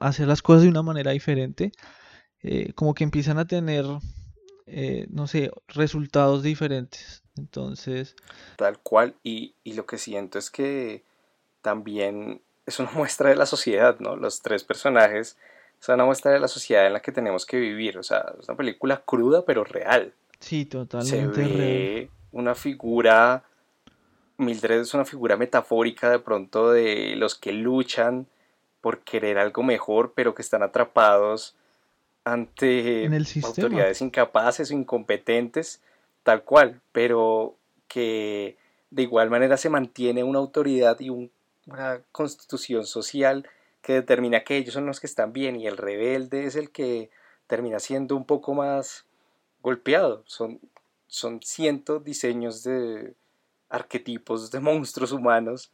hacer 0.00 0.28
las 0.28 0.40
cosas 0.40 0.62
de 0.62 0.68
una 0.68 0.82
manera 0.82 1.10
diferente, 1.10 1.72
eh, 2.42 2.72
como 2.74 2.94
que 2.94 3.02
empiezan 3.02 3.38
a 3.38 3.46
tener, 3.46 3.84
eh, 4.66 5.08
no 5.10 5.26
sé, 5.26 5.50
resultados 5.66 6.44
diferentes. 6.44 7.24
Entonces... 7.36 8.14
Tal 8.56 8.78
cual, 8.78 9.16
y, 9.24 9.54
y 9.64 9.72
lo 9.72 9.84
que 9.84 9.98
siento 9.98 10.38
es 10.38 10.50
que 10.50 11.02
también 11.60 12.40
es 12.66 12.78
una 12.78 12.90
muestra 12.94 13.30
de 13.30 13.36
la 13.36 13.46
sociedad, 13.46 13.98
¿no? 13.98 14.14
Los 14.14 14.40
tres 14.40 14.62
personajes 14.62 15.36
son 15.80 15.94
una 15.94 16.04
muestra 16.04 16.32
de 16.32 16.40
la 16.40 16.48
sociedad 16.48 16.86
en 16.86 16.92
la 16.92 17.00
que 17.00 17.12
tenemos 17.12 17.46
que 17.46 17.58
vivir. 17.58 17.98
O 17.98 18.02
sea, 18.02 18.32
es 18.38 18.48
una 18.48 18.56
película 18.56 19.02
cruda 19.04 19.44
pero 19.44 19.64
real. 19.64 20.12
Sí, 20.40 20.64
totalmente. 20.64 21.44
Se 21.44 21.48
ve 21.48 22.10
una 22.32 22.54
figura. 22.54 23.44
Mildred 24.36 24.80
es 24.80 24.94
una 24.94 25.04
figura 25.04 25.36
metafórica 25.36 26.10
de 26.10 26.20
pronto 26.20 26.70
de 26.70 27.14
los 27.16 27.34
que 27.34 27.52
luchan 27.52 28.26
por 28.80 29.00
querer 29.00 29.38
algo 29.38 29.62
mejor, 29.62 30.12
pero 30.14 30.34
que 30.34 30.42
están 30.42 30.62
atrapados 30.62 31.56
ante 32.24 33.08
autoridades 33.42 34.00
incapaces 34.00 34.70
o 34.70 34.74
incompetentes, 34.74 35.82
tal 36.22 36.44
cual, 36.44 36.80
pero 36.92 37.56
que 37.88 38.56
de 38.90 39.02
igual 39.02 39.30
manera 39.30 39.56
se 39.56 39.70
mantiene 39.70 40.22
una 40.22 40.38
autoridad 40.38 41.00
y 41.00 41.10
un 41.10 41.30
una 41.68 42.00
constitución 42.12 42.86
social 42.86 43.46
que 43.82 43.94
determina 43.94 44.44
que 44.44 44.56
ellos 44.56 44.74
son 44.74 44.86
los 44.86 45.00
que 45.00 45.06
están 45.06 45.32
bien 45.32 45.56
y 45.56 45.66
el 45.66 45.76
rebelde 45.76 46.44
es 46.44 46.56
el 46.56 46.70
que 46.70 47.10
termina 47.46 47.78
siendo 47.78 48.16
un 48.16 48.26
poco 48.26 48.54
más 48.54 49.06
golpeado. 49.62 50.22
Son, 50.26 50.60
son 51.06 51.40
cientos 51.42 52.04
diseños 52.04 52.62
de 52.62 53.14
arquetipos 53.68 54.50
de 54.50 54.60
monstruos 54.60 55.12
humanos 55.12 55.70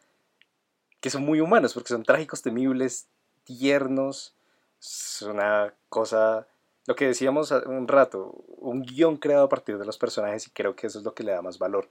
que 1.05 1.11
son 1.11 1.23
muy 1.23 1.40
humanos 1.40 1.75
porque 1.75 1.90
son 1.90 2.03
trágicos, 2.03 2.40
temibles, 2.40 3.09
tiernos. 3.45 4.35
Es 4.81 5.21
una 5.21 5.75
cosa, 5.90 6.47
lo 6.87 6.95
que 6.95 7.07
decíamos 7.07 7.51
un 7.51 7.88
rato, 7.88 8.43
un 8.57 8.81
guion 8.81 9.19
creado 9.19 9.45
a 9.45 9.49
partir 9.51 9.77
de 9.77 9.85
los 9.85 9.99
personajes 9.99 10.47
y 10.47 10.51
creo 10.51 10.75
que 10.75 10.87
eso 10.87 10.99
es 10.99 11.05
lo 11.05 11.12
que 11.14 11.23
le 11.23 11.33
da 11.33 11.43
más 11.43 11.59
valor. 11.59 11.90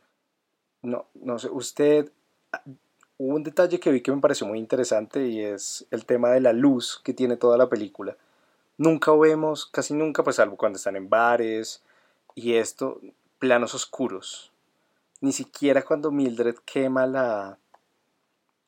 No, 0.82 1.06
no 1.14 1.38
sé, 1.38 1.48
usted 1.52 2.12
Hubo 3.26 3.38
un 3.38 3.44
detalle 3.44 3.80
que 3.80 3.90
vi 3.90 4.02
que 4.02 4.12
me 4.12 4.20
pareció 4.20 4.46
muy 4.46 4.60
interesante 4.60 5.26
y 5.28 5.40
es 5.40 5.86
el 5.92 6.06
tema 6.06 6.32
de 6.32 6.42
la 6.42 6.52
luz 6.52 7.00
que 7.06 7.14
tiene 7.14 7.38
toda 7.38 7.58
la 7.58 7.70
película. 7.70 8.18
Nunca 8.78 9.16
vemos, 9.16 9.66
casi 9.66 9.94
nunca, 9.94 10.26
pues 10.26 10.36
salvo 10.36 10.58
cuando 10.58 10.76
están 10.76 10.98
en 10.98 11.10
bares 11.10 11.82
y 12.36 12.56
esto, 12.56 13.00
planos 13.40 13.74
oscuros. 13.76 14.52
Ni 15.22 15.32
siquiera 15.32 15.84
cuando 15.84 16.12
Mildred 16.12 16.56
quema 16.66 17.08
la, 17.08 17.58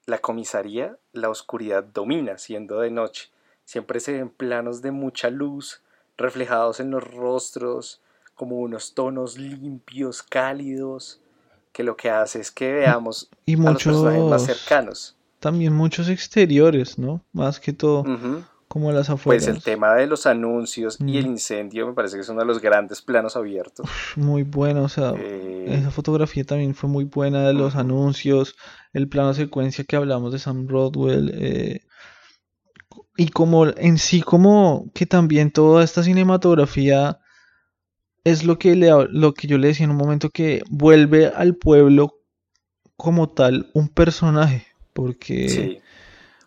la 0.05 0.19
comisaría, 0.19 0.97
la 1.11 1.29
oscuridad 1.29 1.83
domina 1.83 2.37
siendo 2.37 2.79
de 2.79 2.91
noche. 2.91 3.31
siempre 3.65 3.99
se 3.99 4.13
ven 4.13 4.29
planos 4.29 4.81
de 4.81 4.91
mucha 4.91 5.29
luz 5.29 5.81
reflejados 6.15 6.79
en 6.79 6.91
los 6.91 7.03
rostros, 7.03 7.99
como 8.35 8.59
unos 8.59 8.93
tonos 8.93 9.37
limpios, 9.37 10.23
cálidos, 10.23 11.19
que 11.75 11.83
lo 11.83 11.97
que 11.97 12.09
hace 12.09 12.39
es 12.39 12.51
que 12.51 12.71
veamos 12.71 13.29
y 13.45 13.55
a 13.55 13.71
los 13.71 13.83
personajes 13.83 14.23
más 14.23 14.45
cercanos. 14.45 15.17
También 15.41 15.73
muchos 15.73 16.07
exteriores, 16.07 16.97
¿no? 16.97 17.21
Más 17.33 17.59
que 17.59 17.73
todo, 17.73 18.05
como 18.69 18.93
las 18.93 19.09
afueras. 19.09 19.43
Pues 19.43 19.57
el 19.57 19.61
tema 19.61 19.93
de 19.93 20.07
los 20.07 20.25
anuncios 20.25 20.97
y 21.05 21.17
el 21.17 21.25
incendio 21.25 21.85
me 21.85 21.91
parece 21.93 22.15
que 22.15 22.21
es 22.21 22.29
uno 22.29 22.39
de 22.39 22.45
los 22.45 22.61
grandes 22.61 23.01
planos 23.01 23.35
abiertos. 23.35 23.89
Muy 24.15 24.43
bueno, 24.43 24.83
o 24.83 24.89
sea, 24.89 25.13
eh, 25.17 25.65
esa 25.77 25.91
fotografía 25.91 26.45
también 26.45 26.75
fue 26.75 26.89
muy 26.89 27.03
buena 27.03 27.45
de 27.45 27.53
los 27.53 27.75
anuncios, 27.75 28.55
el 28.93 29.09
plano 29.09 29.33
secuencia 29.33 29.83
que 29.83 29.97
hablamos 29.97 30.31
de 30.31 30.39
Sam 30.39 30.69
Rodwell. 30.69 31.29
Eh, 31.35 31.81
y 33.17 33.27
como 33.27 33.67
en 33.67 33.97
sí, 33.97 34.21
como 34.21 34.89
que 34.93 35.05
también 35.05 35.51
toda 35.51 35.83
esta 35.83 36.03
cinematografía 36.03 37.19
es 38.25 38.43
lo 38.43 38.59
que, 38.59 38.75
le, 38.75 38.89
lo 39.11 39.33
que 39.33 39.47
yo 39.47 39.57
le 39.57 39.67
decía 39.67 39.85
en 39.85 39.91
un 39.91 39.97
momento 39.97 40.29
que 40.31 40.63
vuelve 40.69 41.27
al 41.27 41.55
pueblo 41.55 42.19
como 42.97 43.29
tal 43.29 43.69
un 43.73 43.87
personaje, 43.87 44.65
porque, 44.93 45.81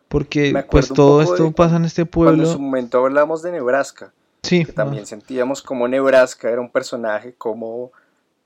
porque 0.08 0.64
pues 0.70 0.88
todo 0.88 1.22
esto 1.22 1.52
pasa 1.52 1.76
en 1.76 1.84
este 1.84 2.04
pueblo. 2.04 2.42
en 2.42 2.52
su 2.52 2.58
momento 2.58 2.98
hablamos 2.98 3.42
de 3.42 3.52
Nebraska, 3.52 4.12
sí, 4.42 4.64
que 4.64 4.72
también 4.72 5.06
sentíamos 5.06 5.62
como 5.62 5.86
Nebraska 5.86 6.50
era 6.50 6.60
un 6.60 6.70
personaje, 6.70 7.34
como 7.38 7.92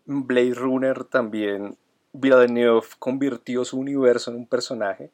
Blade 0.05 0.55
Runner 0.55 1.03
también, 1.05 1.79
Villeneuve 2.13 2.87
convirtió 2.99 3.65
su 3.65 3.79
universo 3.79 4.31
en 4.31 4.37
un 4.37 4.47
personaje. 4.47 5.11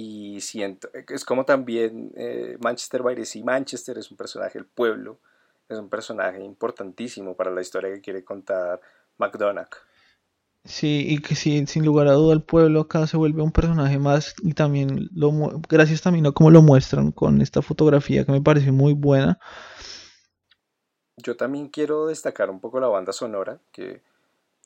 Y 0.00 0.40
siento, 0.42 0.88
es 1.08 1.24
como 1.24 1.44
también 1.44 2.12
eh, 2.14 2.56
Manchester 2.60 3.02
by 3.02 3.16
the 3.16 3.24
Sea. 3.24 3.42
Manchester 3.42 3.98
es 3.98 4.12
un 4.12 4.16
personaje 4.16 4.56
del 4.56 4.66
pueblo 4.66 5.18
es 5.68 5.78
un 5.78 5.88
personaje 5.88 6.42
importantísimo 6.42 7.34
para 7.34 7.50
la 7.50 7.60
historia 7.60 7.92
que 7.92 8.00
quiere 8.00 8.24
contar 8.24 8.80
McDonagh. 9.18 9.68
Sí, 10.64 11.06
y 11.08 11.18
que 11.18 11.34
sí, 11.34 11.66
sin 11.66 11.84
lugar 11.84 12.08
a 12.08 12.12
duda 12.12 12.34
el 12.34 12.42
pueblo 12.42 12.80
acá 12.80 13.06
se 13.06 13.16
vuelve 13.16 13.42
un 13.42 13.52
personaje 13.52 13.98
más 13.98 14.34
y 14.42 14.52
también 14.52 15.08
lo 15.14 15.32
gracias 15.68 16.02
también 16.02 16.26
a 16.26 16.32
cómo 16.32 16.50
lo 16.50 16.62
muestran 16.62 17.10
con 17.12 17.40
esta 17.40 17.62
fotografía 17.62 18.24
que 18.24 18.32
me 18.32 18.42
parece 18.42 18.70
muy 18.70 18.92
buena. 18.92 19.38
Yo 21.16 21.36
también 21.36 21.68
quiero 21.68 22.06
destacar 22.06 22.50
un 22.50 22.60
poco 22.60 22.80
la 22.80 22.88
banda 22.88 23.12
sonora 23.12 23.58
que 23.72 24.02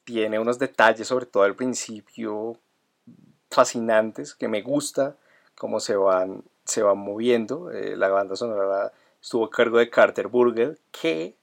tiene 0.05 0.39
unos 0.39 0.59
detalles 0.59 1.07
sobre 1.07 1.27
todo 1.27 1.45
al 1.45 1.55
principio 1.55 2.59
fascinantes 3.51 4.35
que 4.35 4.49
me 4.49 4.63
gusta 4.63 5.17
cómo 5.55 5.79
se 5.79 5.95
van 5.95 6.43
se 6.65 6.83
van 6.83 6.99
moviendo 6.99 7.71
eh, 7.71 7.97
la 7.97 8.09
banda 8.09 8.35
sonora 8.35 8.93
estuvo 9.23 9.45
a 9.45 9.51
cargo 9.51 9.79
de 9.79 9.89
Carter 9.89 10.27
Burger, 10.27 10.79
que 10.91 11.37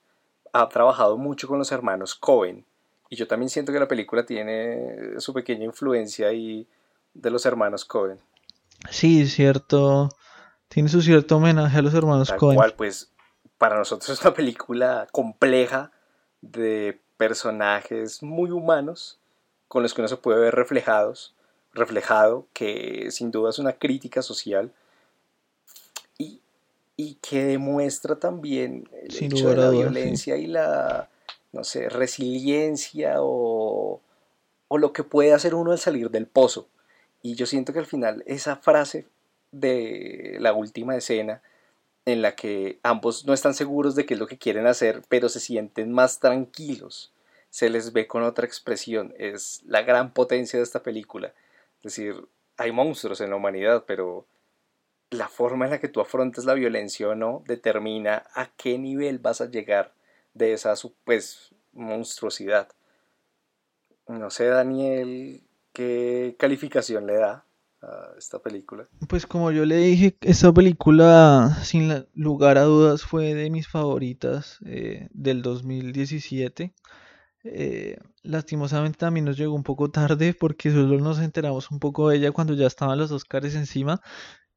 ha 0.52 0.68
trabajado 0.68 1.18
mucho 1.18 1.48
con 1.48 1.58
los 1.58 1.72
hermanos 1.72 2.13
Cohen. 2.13 2.65
Y 3.10 3.15
yo 3.15 3.28
también 3.28 3.50
siento 3.50 3.72
que 3.72 3.80
la 3.80 3.88
película 3.88 4.26
tiene 4.26 5.20
su 5.20 5.34
pequeña 5.34 5.65
influencia 5.65 6.28
ahí 6.28 6.68
de 7.13 7.32
los 7.32 7.46
hermanos 7.46 7.86
Cohen. 7.86 8.20
Sí, 8.92 9.26
cierto. 9.28 10.10
Tiene 10.68 10.89
su 10.89 11.02
cierto 11.02 11.38
homenaje 11.38 11.78
a 11.78 11.82
los 11.82 11.94
hermanos 11.94 12.28
Tal 12.28 12.38
Cohen. 12.38 12.58
Cual, 12.58 12.74
pues, 12.74 13.12
para 13.58 13.78
nosotros 13.78 14.10
es 14.20 14.22
una 14.22 14.34
película 14.34 15.08
compleja 15.12 15.92
de 16.42 17.00
personajes 17.18 18.22
muy 18.22 18.52
humanos 18.52 19.20
con 19.68 19.84
los 19.84 19.94
que 19.94 20.02
uno 20.02 20.08
se 20.08 20.18
puede 20.18 20.39
ver 20.39 20.56
reflejados, 20.56 21.34
reflejado, 21.74 22.48
que 22.54 23.10
sin 23.12 23.32
duda 23.32 23.52
es 23.52 23.60
una 23.60 23.74
crítica 23.74 24.22
social 24.22 24.74
y 26.99 27.15
que 27.21 27.45
demuestra 27.45 28.19
también 28.19 28.89
el 28.91 29.23
hecho 29.23 29.47
de 29.47 29.55
la 29.55 29.69
violencia 29.69 30.35
y 30.35 30.47
la, 30.47 31.09
no 31.53 31.63
sé, 31.63 31.88
resiliencia 31.88 33.21
o, 33.21 34.01
o 34.67 34.77
lo 34.77 34.91
que 34.91 35.05
puede 35.05 35.31
hacer 35.31 35.55
uno 35.55 35.71
al 35.71 35.79
salir 35.79 36.09
del 36.12 36.27
pozo. 36.27 36.67
Y 37.21 37.35
yo 37.35 37.45
siento 37.45 37.71
que 37.71 37.79
al 37.79 37.85
final 37.85 38.21
esa 38.27 38.57
frase 38.57 39.07
de 39.53 40.39
la 40.41 40.51
última 40.51 40.97
escena 40.97 41.41
en 42.03 42.21
la 42.21 42.35
que 42.35 42.79
ambos 42.83 43.25
no 43.25 43.33
están 43.33 43.53
seguros 43.53 43.95
de 43.95 44.05
qué 44.05 44.15
es 44.15 44.19
lo 44.19 44.27
que 44.27 44.38
quieren 44.38 44.67
hacer, 44.67 45.01
pero 45.07 45.29
se 45.29 45.39
sienten 45.39 45.93
más 45.93 46.19
tranquilos, 46.19 47.13
se 47.49 47.69
les 47.69 47.93
ve 47.93 48.07
con 48.07 48.23
otra 48.23 48.45
expresión, 48.45 49.13
es 49.17 49.62
la 49.65 49.83
gran 49.83 50.12
potencia 50.13 50.59
de 50.59 50.63
esta 50.63 50.83
película. 50.83 51.33
Es 51.77 51.95
decir, 51.95 52.27
hay 52.57 52.73
monstruos 52.73 53.21
en 53.21 53.29
la 53.29 53.38
humanidad, 53.38 53.85
pero 53.88 54.25
la 55.12 55.28
forma 55.28 55.65
en 55.65 55.72
la 55.72 55.80
que 55.80 55.88
tú 55.88 56.02
afrontas 56.02 56.45
la 56.45 56.54
violencia 56.54 57.10
o 57.10 57.15
no 57.15 57.43
determina 57.48 58.26
a 58.34 58.50
qué 58.56 58.78
nivel 58.78 59.19
vas 59.19 59.41
a 59.41 59.50
llegar 59.50 59.93
de 60.34 60.54
esa 60.54 60.74
pues 61.04 61.54
monstruosidad. 61.74 62.69
No 64.08 64.30
sé, 64.30 64.45
Daniel, 64.45 65.43
qué 65.74 66.36
calificación 66.38 67.08
le 67.08 67.15
da 67.15 67.45
a 67.82 68.13
esta 68.17 68.39
película. 68.39 68.88
Pues 69.08 69.26
como 69.26 69.52
yo 69.52 69.65
le 69.65 69.78
dije, 69.78 70.17
esta 70.22 70.52
película, 70.52 71.58
sin 71.63 72.06
lugar 72.13 72.58
a 72.58 72.63
dudas, 72.63 73.04
fue 73.04 73.34
de 73.34 73.50
mis 73.50 73.67
favoritas 73.67 74.60
eh, 74.65 75.08
del 75.12 75.41
2017. 75.41 76.74
Eh, 77.43 77.98
lastimosamente 78.22 78.98
también 78.98 79.26
nos 79.26 79.38
llegó 79.38 79.54
un 79.54 79.63
poco 79.63 79.89
tarde 79.89 80.34
porque 80.34 80.72
solo 80.72 81.00
nos 81.00 81.19
enteramos 81.19 81.72
un 81.72 81.80
poco 81.80 82.10
de 82.10 82.17
ella 82.17 82.32
cuando 82.32 82.54
ya 82.54 82.67
estaban 82.67 82.98
los 82.98 83.12
Oscars 83.12 83.56
encima, 83.56 84.02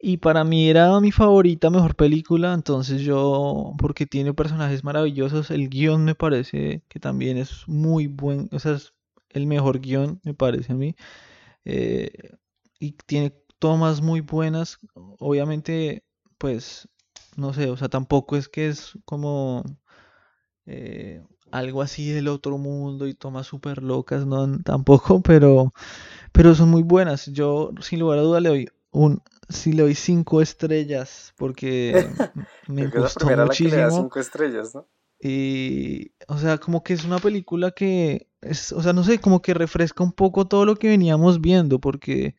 y 0.04 0.16
para 0.18 0.42
mí 0.42 0.68
era 0.68 0.98
mi 1.00 1.12
favorita, 1.12 1.70
mejor 1.70 1.94
película, 1.94 2.54
entonces 2.54 3.02
yo, 3.02 3.72
porque 3.78 4.04
tiene 4.04 4.34
personajes 4.34 4.82
maravillosos, 4.82 5.52
el 5.52 5.68
guion 5.68 6.04
me 6.04 6.16
parece 6.16 6.82
que 6.88 6.98
también 6.98 7.38
es 7.38 7.68
muy 7.68 8.08
buen, 8.08 8.48
o 8.52 8.58
sea, 8.58 8.72
es 8.72 8.94
el 9.30 9.46
mejor 9.46 9.80
guion, 9.80 10.20
me 10.24 10.34
parece 10.34 10.72
a 10.72 10.76
mí. 10.76 10.96
Eh, 11.64 12.10
y 12.80 12.92
tiene 13.06 13.32
tomas 13.60 14.02
muy 14.02 14.20
buenas, 14.22 14.80
obviamente, 15.20 16.04
pues, 16.38 16.88
no 17.36 17.54
sé, 17.54 17.70
o 17.70 17.76
sea, 17.76 17.88
tampoco 17.88 18.36
es 18.36 18.48
que 18.48 18.68
es 18.68 18.98
como 19.04 19.64
eh, 20.66 21.22
algo 21.52 21.82
así 21.82 22.10
del 22.10 22.28
otro 22.28 22.58
mundo 22.58 23.06
y 23.06 23.14
tomas 23.14 23.46
súper 23.46 23.82
locas, 23.82 24.26
no, 24.26 24.58
tampoco, 24.64 25.22
pero, 25.22 25.72
pero 26.32 26.54
son 26.54 26.70
muy 26.70 26.82
buenas. 26.82 27.26
Yo, 27.26 27.72
sin 27.80 28.00
lugar 28.00 28.18
a 28.18 28.22
duda, 28.22 28.40
le 28.40 28.48
doy 28.48 28.68
un 28.90 29.22
sí 29.52 29.72
le 29.72 29.82
doy 29.82 29.94
cinco 29.94 30.40
estrellas 30.40 31.32
porque 31.36 31.92
me 32.68 32.86
gustó 32.88 33.26
muchísimo. 33.26 33.90
cinco 33.90 34.20
estrellas, 34.20 34.74
¿no? 34.74 34.88
Y, 35.24 36.14
o 36.26 36.36
sea, 36.36 36.58
como 36.58 36.82
que 36.82 36.94
es 36.94 37.04
una 37.04 37.18
película 37.18 37.70
que, 37.70 38.28
es, 38.40 38.72
o 38.72 38.82
sea, 38.82 38.92
no 38.92 39.04
sé, 39.04 39.20
como 39.20 39.40
que 39.40 39.54
refresca 39.54 40.02
un 40.02 40.12
poco 40.12 40.48
todo 40.48 40.66
lo 40.66 40.74
que 40.74 40.88
veníamos 40.88 41.40
viendo, 41.40 41.80
porque 41.80 42.34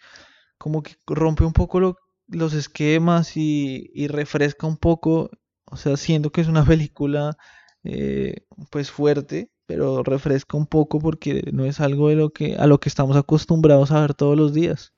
como 0.58 0.84
que 0.84 0.98
rompe 1.08 1.46
un 1.46 1.54
poco 1.54 1.98
los 2.28 2.54
esquemas 2.54 3.38
y, 3.38 3.90
y, 3.94 4.08
refresca 4.08 4.68
un 4.68 4.76
poco, 4.78 5.32
o 5.66 5.78
sea, 5.78 5.96
siendo 5.96 6.32
que 6.32 6.42
es 6.42 6.48
una 6.50 6.66
película, 6.92 7.38
eh, 7.86 8.46
pues 8.70 8.92
fuerte, 8.92 9.50
pero 9.66 10.04
refresca 10.04 10.58
un 10.58 10.68
poco 10.68 11.00
porque 11.00 11.50
no 11.54 11.66
es 11.66 11.80
algo 11.80 12.10
de 12.10 12.16
lo 12.16 12.32
que, 12.32 12.56
a 12.58 12.68
lo 12.68 12.80
que 12.80 12.90
estamos 12.90 13.16
acostumbrados 13.16 13.92
a 13.92 14.02
ver 14.02 14.14
todos 14.14 14.38
los 14.38 14.54
días. 14.54 14.94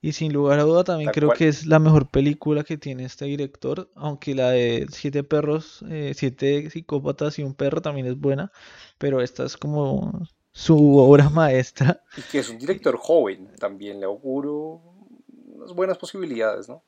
Y 0.00 0.12
sin 0.12 0.32
lugar 0.32 0.60
a 0.60 0.62
duda 0.62 0.84
también 0.84 1.10
creo 1.10 1.30
que 1.30 1.48
es 1.48 1.66
la 1.66 1.80
mejor 1.80 2.08
película 2.08 2.62
que 2.62 2.78
tiene 2.78 3.04
este 3.04 3.24
director, 3.24 3.90
aunque 3.96 4.34
la 4.34 4.50
de 4.50 4.86
Siete 4.92 5.24
Perros, 5.24 5.84
eh, 5.88 6.12
Siete 6.14 6.70
Psicópatas 6.70 7.38
y 7.38 7.42
un 7.42 7.54
Perro 7.54 7.82
también 7.82 8.06
es 8.06 8.16
buena, 8.16 8.52
pero 8.98 9.20
esta 9.20 9.44
es 9.44 9.56
como 9.56 10.28
su 10.52 10.98
obra 10.98 11.28
maestra. 11.30 12.00
Y 12.16 12.22
que 12.22 12.38
es 12.38 12.48
un 12.48 12.58
director 12.58 12.96
joven, 12.96 13.50
también 13.58 13.98
le 13.98 14.06
auguro 14.06 14.80
unas 15.28 15.72
buenas 15.72 15.98
posibilidades, 15.98 16.68
¿no? 16.68 16.84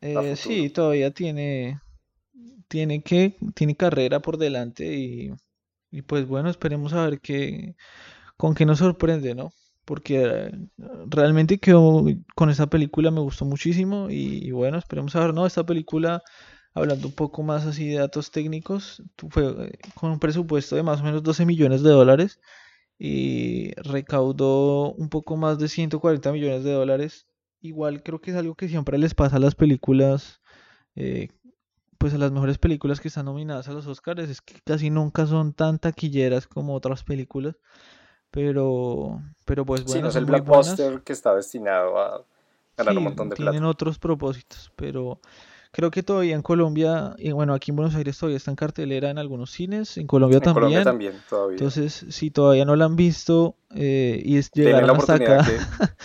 Eh, 0.00 0.34
sí, 0.34 0.68
todavía 0.68 1.12
tiene, 1.12 1.80
tiene 2.66 3.04
que, 3.04 3.36
tiene 3.54 3.76
carrera 3.76 4.20
por 4.20 4.36
delante 4.36 4.84
y, 4.92 5.32
y 5.92 6.02
pues 6.02 6.26
bueno, 6.26 6.50
esperemos 6.50 6.92
a 6.92 7.04
ver 7.04 7.20
qué, 7.20 7.76
con 8.36 8.56
qué 8.56 8.66
nos 8.66 8.78
sorprende, 8.78 9.36
¿no? 9.36 9.52
Porque 9.84 10.24
eh, 10.24 10.52
realmente 11.06 11.58
quedó 11.58 12.04
con 12.34 12.50
esta 12.50 12.68
película 12.68 13.10
me 13.10 13.20
gustó 13.20 13.44
muchísimo 13.44 14.08
y, 14.10 14.50
bueno, 14.52 14.78
esperemos 14.78 15.14
a 15.16 15.20
ver, 15.20 15.34
¿no? 15.34 15.46
Esta 15.46 15.64
película, 15.66 16.22
hablando 16.74 17.08
un 17.08 17.14
poco 17.14 17.42
más 17.42 17.66
así 17.66 17.88
de 17.88 17.98
datos 17.98 18.30
técnicos, 18.30 19.02
fue 19.30 19.44
eh, 19.66 19.78
con 19.94 20.12
un 20.12 20.18
presupuesto 20.20 20.76
de 20.76 20.82
más 20.82 21.00
o 21.00 21.04
menos 21.04 21.22
12 21.22 21.46
millones 21.46 21.82
de 21.82 21.90
dólares 21.90 22.40
y 22.98 23.72
recaudó 23.82 24.92
un 24.94 25.08
poco 25.08 25.36
más 25.36 25.58
de 25.58 25.68
140 25.68 26.32
millones 26.32 26.64
de 26.64 26.72
dólares. 26.72 27.26
Igual 27.60 28.02
creo 28.02 28.20
que 28.20 28.30
es 28.32 28.36
algo 28.36 28.54
que 28.54 28.68
siempre 28.68 28.98
les 28.98 29.14
pasa 29.14 29.36
a 29.36 29.40
las 29.40 29.54
películas, 29.54 30.40
eh, 30.96 31.28
pues 31.98 32.14
a 32.14 32.18
las 32.18 32.32
mejores 32.32 32.58
películas 32.58 33.00
que 33.00 33.08
están 33.08 33.26
nominadas 33.26 33.68
a 33.68 33.72
los 33.72 33.86
Oscars, 33.86 34.28
es 34.30 34.40
que 34.40 34.54
casi 34.64 34.90
nunca 34.90 35.26
son 35.26 35.52
tan 35.54 35.78
taquilleras 35.78 36.46
como 36.46 36.74
otras 36.74 37.04
películas. 37.04 37.56
Pero, 38.32 39.22
pero 39.44 39.64
pues 39.64 39.84
bueno. 39.84 39.98
Sí, 39.98 40.02
no 40.02 40.08
es 40.08 40.16
el 40.16 40.24
blockbuster 40.24 41.02
que 41.02 41.12
está 41.12 41.34
destinado 41.36 41.98
a 41.98 42.24
ganar 42.76 42.98
un 42.98 43.04
montón 43.04 43.28
de 43.28 43.36
plata. 43.36 43.50
Tienen 43.52 43.64
otros 43.64 43.98
propósitos, 44.00 44.72
pero 44.74 45.20
Creo 45.74 45.90
que 45.90 46.02
todavía 46.02 46.34
en 46.34 46.42
Colombia, 46.42 47.14
y 47.16 47.32
bueno, 47.32 47.54
aquí 47.54 47.70
en 47.70 47.76
Buenos 47.76 47.94
Aires 47.94 48.18
todavía 48.18 48.36
está 48.36 48.50
en 48.50 48.56
cartelera 48.56 49.08
en 49.08 49.16
algunos 49.16 49.50
cines, 49.50 49.96
en 49.96 50.06
Colombia 50.06 50.36
En 50.36 50.44
también. 50.44 50.54
Colombia 50.64 50.84
también, 50.84 51.14
todavía. 51.26 51.54
Entonces, 51.54 52.04
si 52.10 52.30
todavía 52.30 52.66
no 52.66 52.76
la 52.76 52.84
han 52.84 52.94
visto 52.94 53.56
eh, 53.74 54.20
y 54.22 54.36
es- 54.36 54.50
la 54.54 54.92
hasta 54.92 55.14
acá, 55.14 55.42
que 55.42 55.58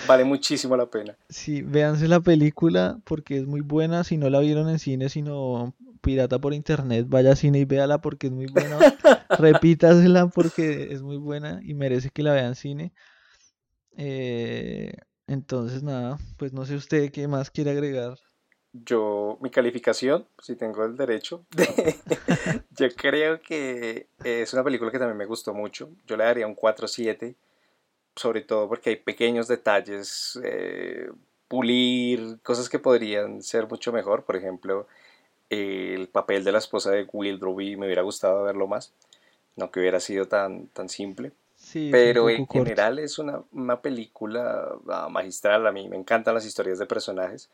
vale 0.07 0.23
muchísimo 0.23 0.78
la 0.78 0.86
pena. 0.86 1.17
sí, 1.30 1.63
véanse 1.63 2.07
la 2.07 2.21
película 2.21 2.97
porque 3.03 3.39
es 3.39 3.45
muy 3.45 3.59
buena. 3.59 4.05
Si 4.05 4.15
no 4.15 4.30
la 4.30 4.39
vieron 4.39 4.69
en 4.69 4.80
cine, 4.80 5.09
sino 5.09 5.73
pirata 6.02 6.39
por 6.39 6.54
internet, 6.54 7.06
vaya 7.08 7.32
al 7.32 7.38
cine 7.38 7.60
y 7.60 7.66
véala 7.66 8.00
porque 8.00 8.28
es 8.28 8.34
muy 8.34 8.48
buena. 8.48 8.78
Repítasela 9.30 10.28
porque 10.28 10.91
es 10.91 11.02
muy 11.02 11.18
buena 11.18 11.60
y 11.64 11.74
merece 11.74 12.10
que 12.10 12.24
la 12.24 12.34
vean 12.34 12.48
en 12.48 12.56
cine. 12.56 12.93
Eh, 13.98 14.93
entonces, 15.28 15.84
nada, 15.84 16.18
pues 16.38 16.54
no 16.54 16.66
sé 16.66 16.76
usted 16.76 17.12
qué 17.12 17.28
más 17.28 17.52
quiere 17.52 17.72
agregar. 17.72 18.18
Yo, 18.74 19.38
mi 19.41 19.50
calificación, 19.50 20.28
si 20.41 20.56
tengo 20.56 20.86
el 20.86 20.95
derecho, 20.95 21.45
yo 22.72 22.88
creo 22.95 23.41
que 23.41 24.08
es 24.24 24.54
una 24.54 24.64
película 24.64 24.91
que 24.91 25.00
también 25.00 25.18
me 25.18 25.26
gustó 25.26 25.54
mucho. 25.54 25.89
Yo 26.06 26.16
le 26.16 26.26
daría 26.26 26.48
un 26.48 26.56
4-7, 26.56 27.36
sobre 28.16 28.41
todo 28.41 28.70
porque 28.70 28.91
hay 28.91 28.95
pequeños 28.98 29.48
detalles, 29.48 30.39
eh, 30.43 31.10
pulir, 31.48 32.39
cosas 32.43 32.70
que 32.70 32.80
podrían 32.80 33.41
ser 33.41 33.68
mucho 33.68 33.91
mejor. 33.91 34.26
Por 34.26 34.36
ejemplo, 34.36 34.88
el 35.50 36.08
papel 36.10 36.43
de 36.43 36.52
la 36.52 36.58
esposa 36.58 36.91
de 36.91 37.08
Will 37.12 37.39
Robbie 37.39 37.78
me 37.78 37.86
hubiera 37.86 38.02
gustado 38.02 38.43
verlo 38.43 38.68
más, 38.68 38.91
no 39.56 39.72
que 39.72 39.80
hubiera 39.80 40.00
sido 40.00 40.26
tan, 40.26 40.68
tan 40.68 40.89
simple. 40.89 41.32
Sí, 41.56 41.89
Pero 41.91 42.30
en 42.30 42.45
corto. 42.45 42.64
general 42.64 43.00
es 43.00 43.18
una, 43.18 43.41
una 43.52 43.82
película 43.82 44.76
ah, 44.89 45.10
magistral. 45.10 45.66
A 45.66 45.72
mí 45.72 45.89
me 45.89 45.98
encantan 45.98 46.36
las 46.36 46.45
historias 46.45 46.78
de 46.78 46.86
personajes, 46.86 47.50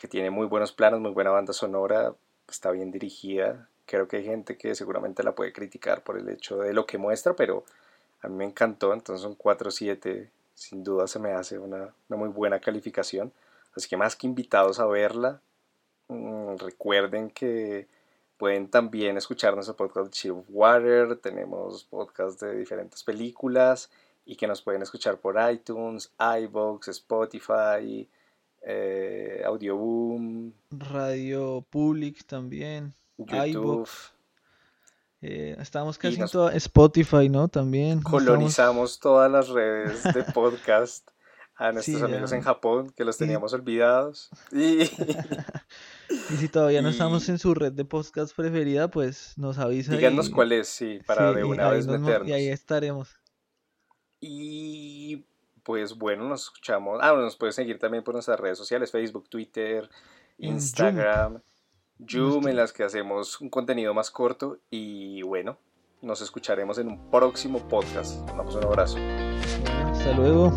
que 0.00 0.08
tiene 0.08 0.30
muy 0.30 0.46
buenos 0.46 0.72
planos, 0.72 1.00
muy 1.00 1.10
buena 1.10 1.30
banda 1.30 1.52
sonora, 1.52 2.14
está 2.48 2.70
bien 2.70 2.90
dirigida. 2.90 3.68
Creo 3.84 4.08
que 4.08 4.18
hay 4.18 4.24
gente 4.24 4.56
que 4.56 4.74
seguramente 4.74 5.22
la 5.22 5.34
puede 5.34 5.52
criticar 5.52 6.02
por 6.02 6.16
el 6.16 6.28
hecho 6.30 6.58
de 6.58 6.72
lo 6.72 6.86
que 6.86 6.96
muestra, 6.96 7.34
pero 7.34 7.64
a 8.22 8.28
mí 8.28 8.36
me 8.36 8.44
encantó. 8.44 8.94
Entonces 8.94 9.26
un 9.26 9.36
4-7 9.36 10.28
sin 10.54 10.82
duda 10.82 11.06
se 11.06 11.18
me 11.18 11.32
hace 11.32 11.58
una, 11.58 11.92
una 12.08 12.18
muy 12.18 12.28
buena 12.28 12.60
calificación. 12.60 13.32
Así 13.76 13.88
que 13.88 13.96
más 13.96 14.16
que 14.16 14.26
invitados 14.26 14.80
a 14.80 14.86
verla, 14.86 15.40
recuerden 16.58 17.30
que 17.30 17.88
pueden 18.36 18.68
también 18.68 19.16
escuchar 19.16 19.54
nuestro 19.54 19.76
podcast 19.76 20.06
de 20.06 20.10
Chill 20.12 20.34
Water. 20.48 21.16
Tenemos 21.16 21.84
podcasts 21.84 22.40
de 22.40 22.56
diferentes 22.56 23.02
películas 23.04 23.90
y 24.24 24.36
que 24.36 24.46
nos 24.46 24.62
pueden 24.62 24.82
escuchar 24.82 25.18
por 25.18 25.36
iTunes, 25.50 26.12
iVoox, 26.18 26.88
Spotify, 26.88 28.08
eh, 28.62 29.42
Audioboom, 29.44 30.52
Radio 30.70 31.64
Public 31.70 32.24
también, 32.26 32.94
YouTube. 33.18 33.46
iVoox. 33.48 33.90
Eh, 35.22 35.54
estamos 35.60 35.98
casi 35.98 36.18
en 36.20 36.28
toda 36.28 36.54
Spotify, 36.54 37.28
¿no? 37.28 37.48
También 37.48 37.98
estamos. 37.98 38.22
colonizamos 38.24 38.98
todas 39.00 39.30
las 39.30 39.48
redes 39.48 40.02
de 40.02 40.22
podcast 40.34 41.10
a 41.56 41.72
nuestros 41.72 41.98
Sí, 41.98 42.02
amigos 42.02 42.30
ya. 42.30 42.36
en 42.36 42.42
Japón, 42.42 42.90
que 42.96 43.04
los 43.04 43.16
Y, 43.16 43.18
teníamos 43.18 43.52
olvidados. 43.52 44.30
Y, 44.50 44.88
y 46.10 46.36
si 46.36 46.48
todavía 46.48 46.82
no 46.82 46.88
estamos 46.88 47.28
en 47.28 47.38
su 47.38 47.54
red 47.54 47.72
de 47.72 47.84
podcast 47.84 48.34
preferida, 48.34 48.88
pues 48.90 49.34
nos 49.38 49.58
avisa 49.58 49.94
díganos 49.96 50.28
y 50.28 50.32
cuál 50.32 50.52
es, 50.52 50.68
sí, 50.68 51.00
para 51.06 51.30
sí, 51.30 51.36
de 51.36 51.44
una 51.44 51.70
vez 51.70 51.86
nos 51.86 52.00
mo- 52.00 52.08
y 52.08 52.12
ahí 52.12 52.18
meternos. 52.20 52.54
estaremos. 52.60 53.16
Y 54.20 55.24
pues 55.62 55.96
bueno, 55.96 56.28
nos 56.28 56.44
escuchamos. 56.44 56.98
Ah, 57.02 57.10
bueno, 57.12 57.24
nos 57.24 57.36
puedes 57.36 57.54
seguir 57.54 57.78
también 57.78 58.02
por 58.04 58.14
nuestras 58.14 58.38
redes 58.40 58.58
sociales, 58.58 58.90
Facebook, 58.90 59.28
Twitter, 59.28 59.88
Instagram, 60.38 61.40
Zoom, 62.10 62.48
en 62.48 62.56
las 62.56 62.72
que 62.72 62.82
hacemos 62.82 63.40
un 63.40 63.48
contenido 63.50 63.94
más 63.94 64.10
corto. 64.10 64.58
Y 64.70 65.22
bueno, 65.22 65.58
nos 66.02 66.20
escucharemos 66.22 66.78
en 66.78 66.88
un 66.88 67.10
próximo 67.10 67.66
podcast. 67.68 68.26
Damos 68.28 68.54
un 68.56 68.64
abrazo. 68.64 68.98
Hasta 69.92 70.12
luego. 70.14 70.54